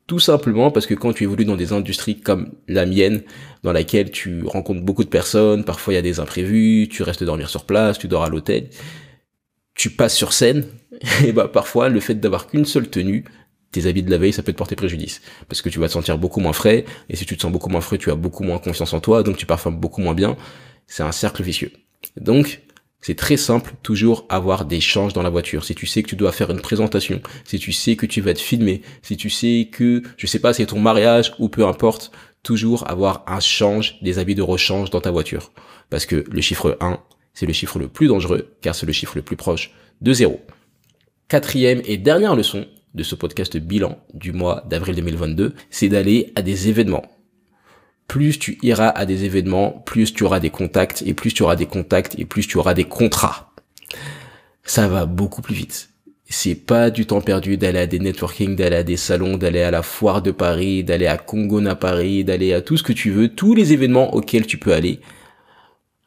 Tout 0.07 0.19
simplement 0.19 0.71
parce 0.71 0.85
que 0.85 0.93
quand 0.93 1.15
tu 1.15 1.25
évolues 1.25 1.47
dans 1.47 1.57
des 1.57 1.73
industries 1.73 2.21
comme 2.21 2.53
la 2.69 2.85
mienne, 2.85 3.23
dans 3.63 3.73
laquelle 3.73 4.11
tu 4.11 4.45
rencontres 4.45 4.83
beaucoup 4.83 5.05
de 5.05 5.09
personnes, 5.09 5.65
parfois 5.65 5.95
il 5.95 5.97
y 5.97 6.01
a 6.01 6.03
des 6.03 6.21
imprévus, 6.21 6.89
tu 6.91 7.03
restes 7.03 7.25
dormir 7.25 7.49
sur 7.49 7.65
place, 7.65 7.97
tu 7.97 8.07
dors 8.07 8.25
à 8.25 8.29
l'hôtel, 8.29 8.69
tu 9.73 9.89
passes 9.89 10.15
sur 10.15 10.35
scène, 10.35 10.67
et 11.25 11.33
bah 11.33 11.49
parfois 11.49 11.89
le 11.89 12.01
fait 12.01 12.17
d'avoir 12.17 12.47
qu'une 12.47 12.67
seule 12.67 12.91
tenue, 12.91 13.25
tes 13.73 13.87
habits 13.87 14.03
de 14.03 14.11
la 14.11 14.19
veille, 14.19 14.33
ça 14.33 14.43
peut 14.43 14.53
te 14.53 14.59
porter 14.59 14.77
préjudice. 14.77 15.21
Parce 15.49 15.63
que 15.63 15.69
tu 15.69 15.79
vas 15.79 15.89
te 15.89 15.93
sentir 15.93 16.19
beaucoup 16.19 16.41
moins 16.41 16.53
frais, 16.53 16.85
et 17.09 17.17
si 17.17 17.27
tu 17.27 17.37
te 17.37 17.43
sens 17.43 17.53
beaucoup 17.53 17.69
moins 17.69 17.81
frais, 17.81 17.99
tu 17.99 18.11
as 18.11 18.17
beaucoup 18.17 18.43
moins 18.43 18.59
confiance 18.59 18.93
en 18.93 19.01
toi, 19.01 19.23
donc 19.23 19.37
tu 19.37 19.47
parfumes 19.47 19.77
beaucoup 19.77 20.01
moins 20.01 20.15
bien. 20.15 20.37
C'est 20.87 21.03
un 21.03 21.13
cercle 21.13 21.43
vicieux. 21.43 21.73
Donc, 22.17 22.63
c'est 23.01 23.15
très 23.15 23.37
simple, 23.37 23.73
toujours 23.83 24.27
avoir 24.29 24.65
des 24.67 24.81
changes 24.81 25.15
dans 25.15 25.23
la 25.23 25.31
voiture. 25.31 25.65
Si 25.65 25.75
tu 25.75 25.87
sais 25.87 26.03
que 26.03 26.09
tu 26.09 26.17
dois 26.17 26.33
faire 26.33 26.51
une 26.51 26.61
présentation, 26.61 27.23
si 27.45 27.59
tu 27.59 27.73
sais 27.73 27.97
que 27.97 28.07
tu 28.07 28.21
vas 28.21 28.35
te 28.35 28.41
filmer, 28.41 28.83
si 29.03 29.17
tu 29.17 29.31
sais 29.31 29.69
que, 29.73 30.03
je 30.17 30.27
sais 30.27 30.39
pas, 30.39 30.53
c'est 30.53 30.67
ton 30.67 30.81
mariage 30.81 31.33
ou 31.39 31.49
peu 31.49 31.67
importe, 31.67 32.11
toujours 32.43 32.91
avoir 32.91 33.25
un 33.27 33.41
change, 33.41 34.01
des 34.03 34.19
habits 34.19 34.35
de 34.35 34.43
rechange 34.43 34.91
dans 34.91 35.01
ta 35.01 35.11
voiture. 35.11 35.53
Parce 35.89 36.07
que 36.07 36.25
le 36.31 36.41
chiffre 36.41 36.77
1, 36.81 37.01
c'est 37.33 37.47
le 37.47 37.53
chiffre 37.53 37.79
le 37.79 37.89
plus 37.89 38.09
dangereux, 38.09 38.55
car 38.61 38.75
c'est 38.75 38.87
le 38.87 38.93
chiffre 38.93 39.17
le 39.17 39.23
plus 39.23 39.37
proche 39.37 39.73
de 40.01 40.13
0. 40.13 40.41
Quatrième 41.29 41.81
et 41.85 41.97
dernière 41.97 42.37
leçon, 42.37 42.67
de 42.95 43.03
ce 43.03 43.15
podcast 43.15 43.57
bilan 43.57 43.99
du 44.15 44.33
mois 44.33 44.65
d'avril 44.69 44.97
2022, 44.97 45.55
c'est 45.71 45.89
d'aller 45.89 46.33
à 46.35 46.43
des 46.43 46.69
événements. 46.69 47.05
Plus 48.09 48.39
tu 48.39 48.59
iras 48.63 48.89
à 48.89 49.07
des 49.07 49.25
événements, 49.25 49.71
plus 49.87 50.13
tu 50.13 50.25
auras 50.25 50.41
des 50.41 50.51
contacts, 50.51 51.03
et 51.07 51.15
plus 51.15 51.33
tu 51.33 51.43
auras 51.43 51.57
des 51.57 51.67
contacts, 51.67 52.19
et 52.19 52.25
plus 52.25 52.47
tu 52.47 52.59
auras 52.59 52.75
des 52.75 52.85
contrats. 52.85 53.53
Ça 54.65 54.89
va 54.89 55.07
beaucoup 55.07 55.43
plus 55.43 55.55
vite. 55.55 55.91
C'est 56.29 56.55
pas 56.55 56.91
du 56.91 57.07
temps 57.07 57.21
perdu 57.21 57.57
d'aller 57.57 57.81
à 57.81 57.87
des 57.87 57.99
networking, 57.99 58.55
d'aller 58.55 58.77
à 58.77 58.83
des 58.85 58.97
salons, 58.97 59.37
d'aller 59.37 59.63
à 59.63 59.71
la 59.71 59.83
foire 59.83 60.23
de 60.23 60.31
Paris, 60.31 60.85
d'aller 60.85 61.07
à 61.07 61.19
Congo 61.19 61.61
Paris, 61.75 62.25
d'aller 62.25 62.53
à 62.53 62.61
tout 62.61 62.77
ce 62.77 62.85
que 62.85 62.93
tu 62.93 63.11
veux, 63.11 63.29
tous 63.29 63.55
les 63.55 63.73
événements 63.73 64.15
auxquels 64.15 64.47
tu 64.47 64.57
peux 64.57 64.73
aller 64.73 65.01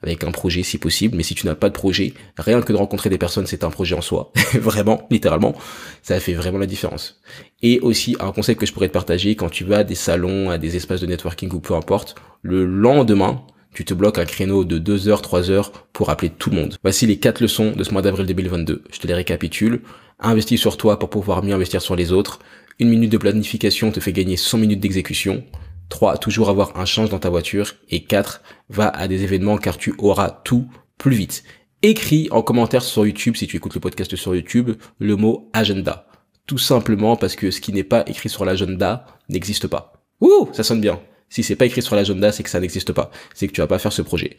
avec 0.04 0.24
un 0.24 0.32
projet 0.32 0.64
si 0.64 0.78
possible, 0.78 1.16
mais 1.18 1.24
si 1.24 1.36
tu 1.36 1.48
n'as 1.48 1.56
pas 1.56 1.70
de 1.70 1.74
projet, 1.74 2.14
rien 2.38 2.62
que 2.62 2.72
de 2.72 2.78
rencontrer 2.78 3.10
des 3.10 3.18
personnes, 3.18 3.48
c'est 3.48 3.64
un 3.64 3.70
projet 3.70 3.96
en 3.96 4.02
soi, 4.02 4.32
vraiment, 4.54 5.08
littéralement, 5.10 5.56
ça 6.02 6.20
fait 6.20 6.34
vraiment 6.34 6.60
la 6.60 6.66
différence. 6.66 7.22
Et 7.62 7.80
aussi, 7.80 8.16
un 8.20 8.32
conseil 8.32 8.56
que 8.56 8.66
je 8.66 8.74
pourrais 8.74 8.90
te 8.90 8.94
partager, 8.94 9.36
quand 9.36 9.50
tu 9.50 9.64
vas 9.64 9.80
à 9.80 9.84
des 9.84 9.96
salons, 9.96 10.50
à 10.50 10.58
des 10.58 10.76
espaces 10.76 11.02
de 11.02 11.08
networking 11.08 11.52
ou 11.54 11.60
peu 11.60 11.74
importe, 11.74 12.16
le 12.42 12.66
lendemain, 12.66 13.42
tu 13.74 13.86
te 13.86 13.94
bloques 13.94 14.20
un 14.20 14.26
créneau 14.26 14.64
de 14.64 14.78
2 14.78 15.08
heures, 15.08 15.22
3 15.22 15.50
heures 15.50 15.72
pour 15.94 16.10
appeler 16.10 16.30
tout 16.30 16.52
le 16.52 16.58
monde. 16.58 16.78
Voici 16.84 17.08
les 17.08 17.18
quatre 17.18 17.42
leçons 17.42 17.72
de 17.72 17.84
ce 17.84 17.92
mois 17.92 18.02
d'avril 18.02 18.28
2022. 18.28 18.84
Je 18.92 19.00
te 19.00 19.08
les 19.08 19.16
récapitule. 19.16 19.82
Investis 20.20 20.60
sur 20.60 20.78
toi 20.78 21.00
pour 21.00 21.10
pouvoir 21.10 21.44
mieux 21.44 21.54
investir 21.54 21.82
sur 21.82 21.96
les 21.96 22.12
autres. 22.12 22.40
Une 22.80 22.90
minute 22.90 23.12
de 23.12 23.18
planification 23.18 23.92
te 23.92 24.00
fait 24.00 24.14
gagner 24.14 24.38
100 24.38 24.60
minutes 24.60 24.80
d'exécution. 24.80 25.44
3. 25.90 26.18
Toujours 26.18 26.50
avoir 26.50 26.78
un 26.78 26.86
change 26.86 27.10
dans 27.10 27.20
ta 27.20 27.30
voiture. 27.30 27.74
Et 27.90 28.04
4. 28.04 28.42
Va 28.70 28.88
à 28.90 29.08
des 29.08 29.24
événements 29.24 29.58
car 29.58 29.78
tu 29.78 29.94
auras 29.98 30.30
tout 30.30 30.68
plus 30.98 31.16
vite. 31.16 31.44
Écris 31.82 32.30
en 32.32 32.42
commentaire 32.42 32.82
sur 32.82 33.06
YouTube, 33.06 33.36
si 33.36 33.46
tu 33.46 33.58
écoutes 33.58 33.76
le 33.76 33.82
podcast 33.82 34.16
sur 34.16 34.34
YouTube, 34.34 34.72
le 35.00 35.16
mot 35.16 35.50
agenda. 35.52 36.08
Tout 36.46 36.58
simplement 36.58 37.16
parce 37.16 37.36
que 37.36 37.52
ce 37.52 37.62
qui 37.62 37.74
n'est 37.74 37.84
pas 37.84 38.04
écrit 38.08 38.30
sur 38.30 38.46
l'agenda 38.46 39.06
n'existe 39.30 39.68
pas. 39.68 39.94
Ouh, 40.22 40.50
ça 40.54 40.64
sonne 40.64 40.82
bien. 40.82 41.00
Si 41.30 41.44
c'est 41.44 41.56
pas 41.56 41.66
écrit 41.66 41.82
sur 41.82 41.96
l'agenda, 41.96 42.32
c'est 42.32 42.44
que 42.44 42.50
ça 42.50 42.60
n'existe 42.60 42.94
pas. 42.94 43.12
C'est 43.34 43.48
que 43.48 43.54
tu 43.54 43.62
vas 43.62 43.68
pas 43.68 43.80
faire 43.80 43.92
ce 43.92 44.02
projet. 44.02 44.38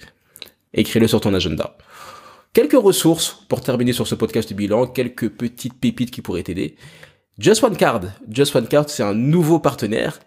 Écris-le 0.72 1.08
sur 1.08 1.20
ton 1.20 1.34
agenda. 1.34 1.76
Quelques 2.52 2.80
ressources 2.80 3.44
pour 3.48 3.60
terminer 3.60 3.92
sur 3.92 4.06
ce 4.06 4.14
podcast 4.14 4.52
bilan, 4.52 4.86
quelques 4.86 5.28
petites 5.28 5.74
pépites 5.74 6.10
qui 6.10 6.22
pourraient 6.22 6.44
t'aider. 6.44 6.76
Just 7.38 7.64
One 7.64 7.76
Card. 7.76 8.02
Just 8.30 8.54
One 8.54 8.68
Card, 8.68 8.88
c'est 8.88 9.02
un 9.02 9.14
nouveau 9.14 9.58
partenaire 9.58 10.20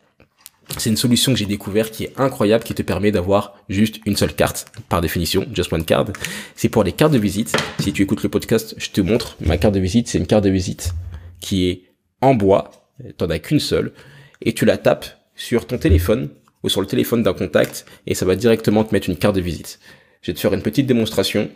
c'est 0.78 0.90
une 0.90 0.98
solution 0.98 1.34
que 1.34 1.40
j'ai 1.40 1.46
découvert 1.46 1.92
qui 1.92 2.04
est 2.04 2.14
incroyable, 2.18 2.64
qui 2.64 2.74
te 2.74 2.82
permet 2.82 3.12
d'avoir 3.12 3.56
juste 3.70 4.00
une 4.06 4.16
seule 4.16 4.36
carte, 4.36 4.68
par 4.90 5.02
définition, 5.02 5.46
just 5.54 5.72
one 5.72 5.86
card. 5.86 6.08
C'est 6.56 6.70
pour 6.70 6.84
les 6.84 6.92
cartes 6.92 7.14
de 7.14 7.18
visite. 7.18 7.56
Si 7.80 7.94
tu 7.94 8.04
écoutes 8.04 8.24
le 8.24 8.30
podcast, 8.30 8.76
je 8.78 8.90
te 8.90 9.02
montre 9.02 9.38
ma 9.40 9.58
carte 9.58 9.74
de 9.74 9.80
visite. 9.80 10.08
C'est 10.08 10.18
une 10.18 10.28
carte 10.28 10.44
de 10.44 10.50
visite 10.50 10.94
qui 11.40 11.70
est 11.70 11.84
en 12.22 12.36
bois. 12.36 12.72
T'en 13.18 13.30
as 13.30 13.40
qu'une 13.40 13.60
seule. 13.60 13.94
Et 14.42 14.54
tu 14.54 14.66
la 14.66 14.78
tapes 14.78 15.06
sur 15.36 15.66
ton 15.66 15.78
téléphone 15.78 16.30
ou 16.64 16.70
sur 16.70 16.82
le 16.82 16.88
téléphone 16.88 17.24
d'un 17.24 17.34
contact 17.34 17.86
et 18.06 18.16
ça 18.16 18.26
va 18.26 18.36
directement 18.36 18.84
te 18.84 18.94
mettre 18.94 19.10
une 19.10 19.18
carte 19.18 19.36
de 19.36 19.42
visite. 19.42 19.80
Je 20.22 20.32
vais 20.32 20.36
te 20.36 20.40
faire 20.40 20.54
une 20.54 20.62
petite 20.62 20.88
démonstration. 20.88 21.50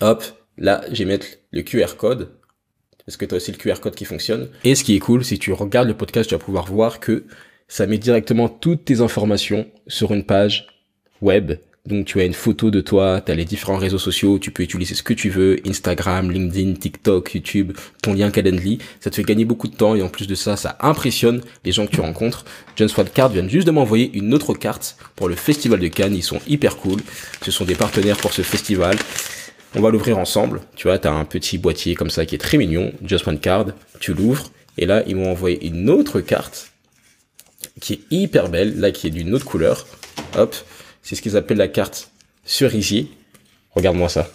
Hop, 0.00 0.22
là, 0.58 0.84
je 0.90 0.98
vais 0.98 1.04
mettre 1.06 1.26
le 1.50 1.62
QR 1.62 1.96
code. 1.96 2.30
Parce 3.04 3.16
que 3.16 3.24
tu 3.24 3.34
as 3.34 3.38
aussi 3.38 3.50
le 3.50 3.58
QR 3.58 3.80
code 3.80 3.94
qui 3.94 4.04
fonctionne. 4.04 4.48
Et 4.64 4.74
ce 4.74 4.84
qui 4.84 4.94
est 4.94 5.00
cool, 5.00 5.24
si 5.24 5.38
tu 5.38 5.52
regardes 5.52 5.88
le 5.88 5.96
podcast, 5.96 6.28
tu 6.28 6.34
vas 6.34 6.38
pouvoir 6.38 6.66
voir 6.66 7.00
que 7.00 7.24
ça 7.72 7.86
met 7.86 7.96
directement 7.96 8.50
toutes 8.50 8.84
tes 8.84 9.00
informations 9.00 9.66
sur 9.86 10.12
une 10.12 10.24
page 10.24 10.66
web. 11.22 11.52
Donc 11.86 12.04
tu 12.04 12.20
as 12.20 12.26
une 12.26 12.34
photo 12.34 12.70
de 12.70 12.82
toi, 12.82 13.22
tu 13.24 13.32
as 13.32 13.34
les 13.34 13.46
différents 13.46 13.78
réseaux 13.78 13.98
sociaux, 13.98 14.38
tu 14.38 14.50
peux 14.50 14.62
utiliser 14.62 14.94
ce 14.94 15.02
que 15.02 15.14
tu 15.14 15.30
veux, 15.30 15.56
Instagram, 15.66 16.30
LinkedIn, 16.30 16.74
TikTok, 16.74 17.32
YouTube, 17.32 17.72
ton 18.02 18.12
lien 18.12 18.30
Calendly. 18.30 18.76
Ça 19.00 19.08
te 19.08 19.16
fait 19.16 19.22
gagner 19.22 19.46
beaucoup 19.46 19.68
de 19.68 19.74
temps 19.74 19.94
et 19.94 20.02
en 20.02 20.10
plus 20.10 20.26
de 20.26 20.34
ça, 20.34 20.58
ça 20.58 20.76
impressionne 20.80 21.40
les 21.64 21.72
gens 21.72 21.86
que 21.86 21.92
tu 21.92 22.02
rencontres. 22.02 22.44
John 22.76 22.88
Swat 22.88 23.06
Card 23.06 23.30
vient 23.30 23.48
juste 23.48 23.66
de 23.66 23.72
m'envoyer 23.72 24.10
une 24.12 24.34
autre 24.34 24.52
carte 24.52 24.98
pour 25.16 25.30
le 25.30 25.34
festival 25.34 25.80
de 25.80 25.88
Cannes. 25.88 26.14
Ils 26.14 26.22
sont 26.22 26.40
hyper 26.46 26.76
cool. 26.76 27.00
Ce 27.40 27.50
sont 27.50 27.64
des 27.64 27.74
partenaires 27.74 28.18
pour 28.18 28.34
ce 28.34 28.42
festival. 28.42 28.98
On 29.74 29.80
va 29.80 29.88
l'ouvrir 29.88 30.18
ensemble. 30.18 30.60
Tu 30.76 30.88
vois, 30.88 30.98
tu 30.98 31.08
as 31.08 31.12
un 31.12 31.24
petit 31.24 31.56
boîtier 31.56 31.94
comme 31.94 32.10
ça 32.10 32.26
qui 32.26 32.34
est 32.34 32.38
très 32.38 32.58
mignon. 32.58 32.92
Just 33.02 33.26
One 33.26 33.40
Card. 33.40 33.68
Tu 33.98 34.12
l'ouvres. 34.12 34.50
Et 34.76 34.84
là, 34.84 35.02
ils 35.06 35.16
m'ont 35.16 35.30
envoyé 35.30 35.66
une 35.66 35.88
autre 35.88 36.20
carte 36.20 36.71
qui 37.80 37.94
est 37.94 38.00
hyper 38.10 38.48
belle, 38.48 38.78
là 38.78 38.90
qui 38.90 39.06
est 39.06 39.10
d'une 39.10 39.34
autre 39.34 39.44
couleur. 39.44 39.86
Hop, 40.36 40.54
c'est 41.02 41.14
ce 41.14 41.22
qu'ils 41.22 41.36
appellent 41.36 41.58
la 41.58 41.68
carte 41.68 42.10
cerisier. 42.44 43.10
Regarde-moi 43.70 44.08
ça. 44.08 44.30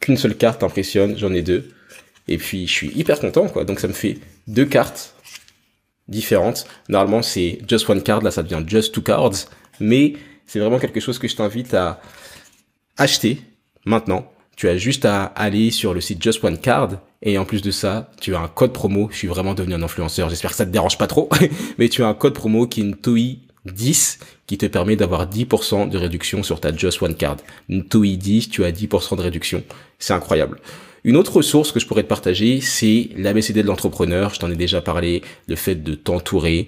Qu'une 0.00 0.16
seule 0.16 0.36
carte 0.36 0.62
impressionne, 0.62 1.16
j'en 1.16 1.32
ai 1.32 1.42
deux. 1.42 1.70
Et 2.26 2.38
puis 2.38 2.66
je 2.66 2.72
suis 2.72 2.88
hyper 2.94 3.20
content 3.20 3.48
quoi. 3.48 3.64
Donc 3.64 3.80
ça 3.80 3.88
me 3.88 3.92
fait 3.92 4.18
deux 4.46 4.66
cartes 4.66 5.14
différentes. 6.08 6.66
Normalement 6.88 7.22
c'est 7.22 7.60
just 7.68 7.88
one 7.88 8.02
card, 8.02 8.22
là 8.22 8.30
ça 8.30 8.42
devient 8.42 8.64
just 8.66 8.92
two 8.94 9.02
cards. 9.02 9.46
Mais 9.80 10.14
c'est 10.46 10.58
vraiment 10.58 10.78
quelque 10.78 11.00
chose 11.00 11.18
que 11.18 11.28
je 11.28 11.36
t'invite 11.36 11.74
à 11.74 12.00
acheter 12.96 13.40
maintenant 13.84 14.30
Tu 14.58 14.68
as 14.68 14.76
juste 14.76 15.04
à 15.04 15.22
aller 15.22 15.70
sur 15.70 15.94
le 15.94 16.00
site 16.00 16.20
Just 16.20 16.42
One 16.42 16.58
Card 16.58 16.98
et 17.22 17.38
en 17.38 17.44
plus 17.44 17.62
de 17.62 17.70
ça, 17.70 18.10
tu 18.20 18.34
as 18.34 18.40
un 18.40 18.48
code 18.48 18.72
promo. 18.72 19.08
Je 19.12 19.18
suis 19.18 19.28
vraiment 19.28 19.54
devenu 19.54 19.74
un 19.74 19.84
influenceur. 19.84 20.30
J'espère 20.30 20.50
que 20.50 20.56
ça 20.56 20.66
te 20.66 20.72
dérange 20.72 20.98
pas 20.98 21.06
trop, 21.06 21.28
mais 21.78 21.88
tu 21.88 22.02
as 22.02 22.08
un 22.08 22.14
code 22.14 22.34
promo 22.34 22.66
qui 22.66 22.80
est 22.80 22.82
une 22.82 22.96
TOI 22.96 23.36
10 23.66 24.18
qui 24.48 24.58
te 24.58 24.66
permet 24.66 24.96
d'avoir 24.96 25.30
10% 25.30 25.88
de 25.88 25.96
réduction 25.96 26.42
sur 26.42 26.58
ta 26.58 26.74
Just 26.74 27.00
One 27.00 27.14
Card. 27.14 27.36
Une 27.68 27.84
TOI 27.84 28.16
10, 28.16 28.50
tu 28.50 28.64
as 28.64 28.72
10% 28.72 29.16
de 29.16 29.22
réduction. 29.22 29.62
C'est 30.00 30.12
incroyable. 30.12 30.58
Une 31.04 31.16
autre 31.16 31.36
ressource 31.36 31.70
que 31.70 31.78
je 31.78 31.86
pourrais 31.86 32.02
te 32.02 32.08
partager, 32.08 32.60
c'est 32.60 33.10
l'ABCD 33.16 33.62
de 33.62 33.68
l'entrepreneur. 33.68 34.34
Je 34.34 34.40
t'en 34.40 34.50
ai 34.50 34.56
déjà 34.56 34.80
parlé, 34.80 35.22
le 35.46 35.54
fait 35.54 35.76
de 35.76 35.94
t'entourer. 35.94 36.66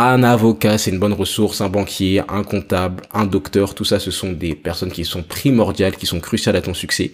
Un 0.00 0.22
avocat, 0.22 0.78
c'est 0.78 0.92
une 0.92 1.00
bonne 1.00 1.12
ressource, 1.12 1.60
un 1.60 1.68
banquier, 1.68 2.20
un 2.28 2.44
comptable, 2.44 3.02
un 3.12 3.26
docteur, 3.26 3.74
tout 3.74 3.82
ça, 3.82 3.98
ce 3.98 4.12
sont 4.12 4.30
des 4.30 4.54
personnes 4.54 4.92
qui 4.92 5.04
sont 5.04 5.24
primordiales, 5.24 5.96
qui 5.96 6.06
sont 6.06 6.20
cruciales 6.20 6.54
à 6.54 6.62
ton 6.62 6.72
succès. 6.72 7.10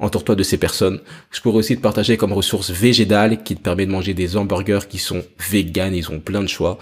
Entoure-toi 0.00 0.34
de 0.34 0.42
ces 0.42 0.58
personnes. 0.58 1.00
Je 1.30 1.40
pourrais 1.40 1.60
aussi 1.60 1.78
te 1.78 1.80
partager 1.80 2.18
comme 2.18 2.34
ressource 2.34 2.70
végétale 2.70 3.42
qui 3.42 3.56
te 3.56 3.62
permet 3.62 3.86
de 3.86 3.90
manger 3.90 4.12
des 4.12 4.36
hamburgers 4.36 4.86
qui 4.86 4.98
sont 4.98 5.24
véganes, 5.50 5.94
ils 5.94 6.10
ont 6.10 6.20
plein 6.20 6.42
de 6.42 6.46
choix. 6.46 6.76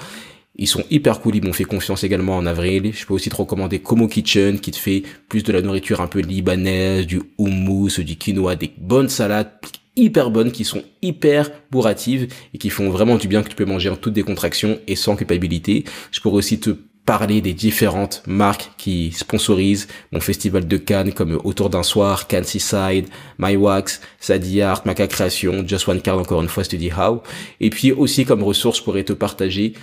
Ils 0.57 0.67
sont 0.67 0.83
hyper 0.91 1.21
cool, 1.21 1.37
ils 1.37 1.45
m'ont 1.45 1.53
fait 1.53 1.63
confiance 1.63 2.03
également 2.03 2.37
en 2.37 2.47
avril. 2.47 2.91
Je 2.93 3.07
peux 3.07 3.15
aussi 3.15 3.31
te 3.31 3.37
recommander 3.37 3.79
Como 3.79 4.09
Kitchen 4.09 4.59
qui 4.59 4.73
te 4.73 4.77
fait 4.77 5.05
plus 5.29 5.45
de 5.45 5.53
la 5.53 5.63
nourriture 5.63 6.01
un 6.01 6.09
peu 6.09 6.19
libanaise, 6.19 7.07
du 7.07 7.23
houmous, 7.39 8.01
du 8.01 8.17
quinoa, 8.17 8.57
des 8.57 8.73
bonnes 8.77 9.09
salades 9.09 9.53
hyper 9.97 10.31
bonnes 10.31 10.53
qui 10.53 10.65
sont 10.65 10.83
hyper 11.03 11.51
bourratives 11.71 12.29
et 12.53 12.59
qui 12.59 12.71
font 12.71 12.91
vraiment 12.91 13.17
du 13.17 13.29
bien 13.29 13.43
que 13.43 13.49
tu 13.49 13.57
peux 13.57 13.65
manger 13.65 13.89
en 13.89 13.97
toute 13.97 14.15
décontraction 14.15 14.79
et 14.87 14.97
sans 14.97 15.17
culpabilité. 15.17 15.85
Je 16.11 16.21
pourrais 16.21 16.39
aussi 16.39 16.59
te 16.59 16.77
parler 17.05 17.43
des 17.43 17.53
différentes 17.53 18.23
marques 18.27 18.71
qui 18.79 19.13
sponsorisent 19.13 19.89
mon 20.11 20.21
festival 20.21 20.67
de 20.67 20.77
Cannes 20.79 21.13
comme 21.13 21.39
Autour 21.45 21.69
d'un 21.69 21.83
soir, 21.83 22.27
Cannes 22.29 22.45
Seaside, 22.45 23.09
My 23.39 23.57
Wax, 23.57 24.01
Sadi 24.21 24.63
Art, 24.63 24.83
Maca 24.87 25.07
Création, 25.07 25.65
Just 25.67 25.87
One 25.87 26.01
Card 26.01 26.19
encore 26.19 26.41
une 26.41 26.49
fois, 26.49 26.63
dis 26.63 26.91
how. 26.91 27.23
Et 27.61 27.71
puis 27.71 27.93
aussi 27.93 28.25
comme 28.25 28.43
ressource, 28.43 28.79
je 28.79 28.83
pourrais 28.83 29.05
te 29.05 29.13
partager 29.13 29.75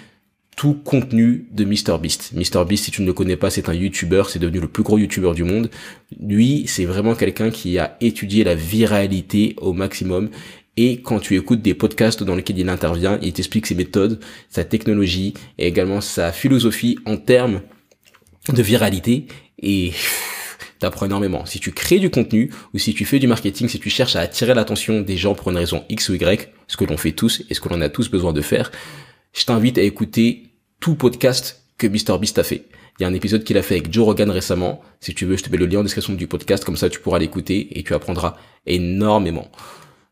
tout 0.61 0.75
contenu 0.75 1.47
de 1.51 1.65
MrBeast. 1.65 2.33
MrBeast, 2.33 2.85
si 2.85 2.91
tu 2.91 3.01
ne 3.01 3.07
le 3.07 3.13
connais 3.13 3.35
pas, 3.35 3.49
c'est 3.49 3.67
un 3.67 3.73
YouTuber, 3.73 4.25
c'est 4.29 4.37
devenu 4.37 4.59
le 4.59 4.67
plus 4.67 4.83
gros 4.83 4.99
YouTuber 4.99 5.33
du 5.33 5.43
monde. 5.43 5.71
Lui, 6.19 6.65
c'est 6.67 6.85
vraiment 6.85 7.15
quelqu'un 7.15 7.49
qui 7.49 7.79
a 7.79 7.97
étudié 7.99 8.43
la 8.43 8.53
viralité 8.53 9.55
au 9.57 9.73
maximum. 9.73 10.29
Et 10.77 11.01
quand 11.01 11.19
tu 11.19 11.35
écoutes 11.35 11.63
des 11.63 11.73
podcasts 11.73 12.21
dans 12.21 12.35
lesquels 12.35 12.59
il 12.59 12.69
intervient, 12.69 13.17
il 13.23 13.33
t'explique 13.33 13.65
ses 13.65 13.73
méthodes, 13.73 14.19
sa 14.49 14.63
technologie 14.63 15.33
et 15.57 15.65
également 15.65 15.99
sa 15.99 16.31
philosophie 16.31 16.99
en 17.07 17.17
termes 17.17 17.61
de 18.47 18.61
viralité. 18.61 19.25
Et 19.63 19.93
t'apprends 20.79 21.07
énormément. 21.07 21.43
Si 21.47 21.59
tu 21.59 21.71
crées 21.71 21.97
du 21.97 22.11
contenu 22.11 22.51
ou 22.75 22.77
si 22.77 22.93
tu 22.93 23.05
fais 23.05 23.17
du 23.17 23.25
marketing, 23.25 23.67
si 23.67 23.79
tu 23.79 23.89
cherches 23.89 24.15
à 24.15 24.19
attirer 24.19 24.53
l'attention 24.53 25.01
des 25.01 25.17
gens 25.17 25.33
pour 25.33 25.49
une 25.49 25.57
raison 25.57 25.85
X 25.89 26.09
ou 26.09 26.13
Y, 26.13 26.53
ce 26.67 26.77
que 26.77 26.85
l'on 26.85 26.97
fait 26.97 27.13
tous 27.13 27.41
et 27.49 27.55
ce 27.55 27.61
que 27.61 27.69
l'on 27.69 27.81
a 27.81 27.89
tous 27.89 28.11
besoin 28.11 28.31
de 28.31 28.41
faire, 28.41 28.69
je 29.33 29.43
t'invite 29.45 29.79
à 29.79 29.81
écouter 29.81 30.50
tout 30.81 30.95
podcast 30.95 31.63
que 31.77 31.87
MrBeast 31.87 32.39
a 32.39 32.43
fait. 32.43 32.65
Il 32.99 33.03
y 33.03 33.05
a 33.05 33.07
un 33.07 33.13
épisode 33.13 33.43
qu'il 33.43 33.57
a 33.57 33.61
fait 33.61 33.75
avec 33.75 33.93
Joe 33.93 34.03
Rogan 34.03 34.29
récemment. 34.29 34.81
Si 34.99 35.13
tu 35.13 35.25
veux, 35.25 35.37
je 35.37 35.43
te 35.43 35.49
mets 35.49 35.57
le 35.57 35.67
lien 35.67 35.79
en 35.79 35.83
description 35.83 36.13
du 36.13 36.27
podcast, 36.27 36.65
comme 36.65 36.75
ça 36.75 36.89
tu 36.89 36.99
pourras 36.99 37.19
l'écouter 37.19 37.79
et 37.79 37.83
tu 37.83 37.93
apprendras 37.93 38.35
énormément. 38.65 39.49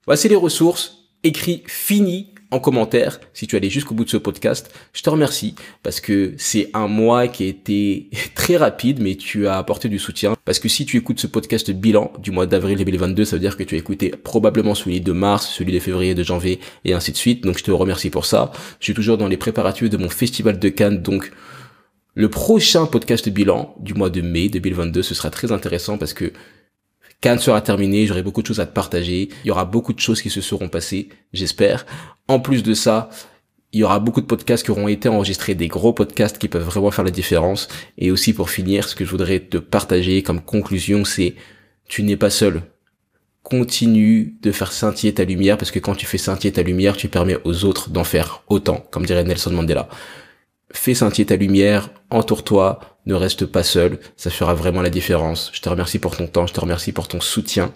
Voici 0.05 0.29
les 0.29 0.35
ressources. 0.35 1.09
Écrit 1.23 1.63
fini 1.67 2.33
en 2.51 2.59
commentaire 2.59 3.19
si 3.33 3.47
tu 3.47 3.55
allais 3.55 3.69
jusqu'au 3.69 3.93
bout 3.93 4.05
de 4.05 4.09
ce 4.09 4.17
podcast. 4.17 4.71
Je 4.93 5.01
te 5.01 5.09
remercie 5.09 5.55
parce 5.83 5.99
que 5.99 6.33
c'est 6.37 6.69
un 6.73 6.87
mois 6.87 7.27
qui 7.27 7.43
a 7.43 7.47
été 7.47 8.09
très 8.35 8.57
rapide, 8.57 9.01
mais 9.01 9.15
tu 9.15 9.47
as 9.47 9.57
apporté 9.57 9.89
du 9.89 9.99
soutien. 9.99 10.35
Parce 10.45 10.59
que 10.59 10.69
si 10.69 10.85
tu 10.85 10.97
écoutes 10.97 11.19
ce 11.19 11.27
podcast 11.27 11.69
bilan 11.71 12.11
du 12.19 12.31
mois 12.31 12.45
d'avril 12.47 12.77
2022, 12.77 13.25
ça 13.25 13.35
veut 13.35 13.39
dire 13.39 13.57
que 13.57 13.63
tu 13.63 13.75
as 13.75 13.77
écouté 13.77 14.09
probablement 14.09 14.75
celui 14.75 15.01
de 15.01 15.11
mars, 15.11 15.49
celui 15.49 15.73
de 15.73 15.79
février, 15.79 16.15
de 16.15 16.23
janvier 16.23 16.59
et 16.85 16.93
ainsi 16.93 17.11
de 17.11 17.17
suite. 17.17 17.43
Donc 17.43 17.57
je 17.57 17.63
te 17.63 17.71
remercie 17.71 18.09
pour 18.09 18.25
ça. 18.25 18.51
Je 18.79 18.85
suis 18.85 18.93
toujours 18.93 19.17
dans 19.17 19.27
les 19.27 19.37
préparatifs 19.37 19.89
de 19.89 19.97
mon 19.97 20.09
festival 20.09 20.59
de 20.59 20.69
Cannes, 20.69 21.01
donc 21.01 21.31
le 22.15 22.27
prochain 22.27 22.85
podcast 22.85 23.29
bilan 23.29 23.75
du 23.79 23.93
mois 23.93 24.09
de 24.09 24.21
mai 24.21 24.49
2022, 24.49 25.03
ce 25.03 25.13
sera 25.13 25.29
très 25.29 25.51
intéressant 25.51 25.97
parce 25.97 26.13
que 26.13 26.33
Cannes 27.21 27.39
sera 27.39 27.61
terminé, 27.61 28.05
j'aurai 28.07 28.23
beaucoup 28.23 28.41
de 28.41 28.47
choses 28.47 28.61
à 28.61 28.65
te 28.65 28.73
partager, 28.73 29.29
il 29.43 29.47
y 29.47 29.51
aura 29.51 29.65
beaucoup 29.65 29.93
de 29.93 29.99
choses 29.99 30.21
qui 30.21 30.29
se 30.29 30.39
seront 30.39 30.69
passées, 30.69 31.09
j'espère. 31.33 31.85
En 32.27 32.39
plus 32.39 32.63
de 32.63 32.73
ça, 32.73 33.09
il 33.71 33.81
y 33.81 33.83
aura 33.83 33.99
beaucoup 33.99 34.21
de 34.21 34.25
podcasts 34.25 34.63
qui 34.63 34.71
auront 34.71 34.87
été 34.87 35.09
enregistrés, 35.09 35.53
des 35.53 35.67
gros 35.67 35.93
podcasts 35.93 36.37
qui 36.37 36.47
peuvent 36.47 36.63
vraiment 36.63 36.91
faire 36.91 37.05
la 37.05 37.11
différence. 37.11 37.67
Et 37.97 38.09
aussi 38.09 38.33
pour 38.33 38.49
finir, 38.49 38.87
ce 38.87 38.95
que 38.95 39.05
je 39.05 39.11
voudrais 39.11 39.39
te 39.39 39.57
partager 39.57 40.23
comme 40.23 40.41
conclusion, 40.41 41.05
c'est 41.05 41.35
tu 41.87 42.03
n'es 42.03 42.17
pas 42.17 42.29
seul. 42.29 42.63
Continue 43.43 44.35
de 44.41 44.51
faire 44.51 44.71
scintiller 44.71 45.13
ta 45.13 45.23
lumière 45.23 45.57
parce 45.57 45.71
que 45.71 45.79
quand 45.79 45.95
tu 45.95 46.05
fais 46.05 46.17
scintiller 46.17 46.53
ta 46.53 46.63
lumière, 46.63 46.97
tu 46.97 47.09
permets 47.09 47.37
aux 47.43 47.65
autres 47.65 47.89
d'en 47.89 48.03
faire 48.03 48.43
autant, 48.47 48.85
comme 48.91 49.05
dirait 49.05 49.23
Nelson 49.23 49.51
Mandela. 49.51 49.89
Fais 50.71 50.93
scintiller 50.93 51.25
ta 51.25 51.35
lumière, 51.35 51.89
entoure-toi, 52.09 52.79
ne 53.05 53.15
reste 53.15 53.45
pas 53.45 53.63
seul, 53.63 53.99
ça 54.17 54.29
fera 54.29 54.53
vraiment 54.53 54.81
la 54.81 54.89
différence. 54.89 55.49
Je 55.53 55.61
te 55.61 55.69
remercie 55.69 55.99
pour 55.99 56.15
ton 56.15 56.27
temps, 56.27 56.47
je 56.47 56.53
te 56.53 56.59
remercie 56.59 56.91
pour 56.91 57.07
ton 57.07 57.21
soutien. 57.21 57.73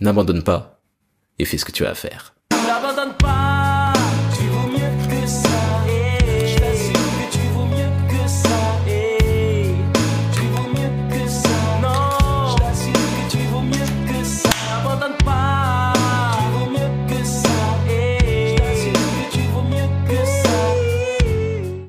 N'abandonne 0.00 0.42
pas 0.42 0.80
et 1.38 1.44
fais 1.44 1.58
ce 1.58 1.64
que 1.64 1.72
tu 1.72 1.86
as 1.86 1.90
à 1.90 1.94
faire. 1.94 2.34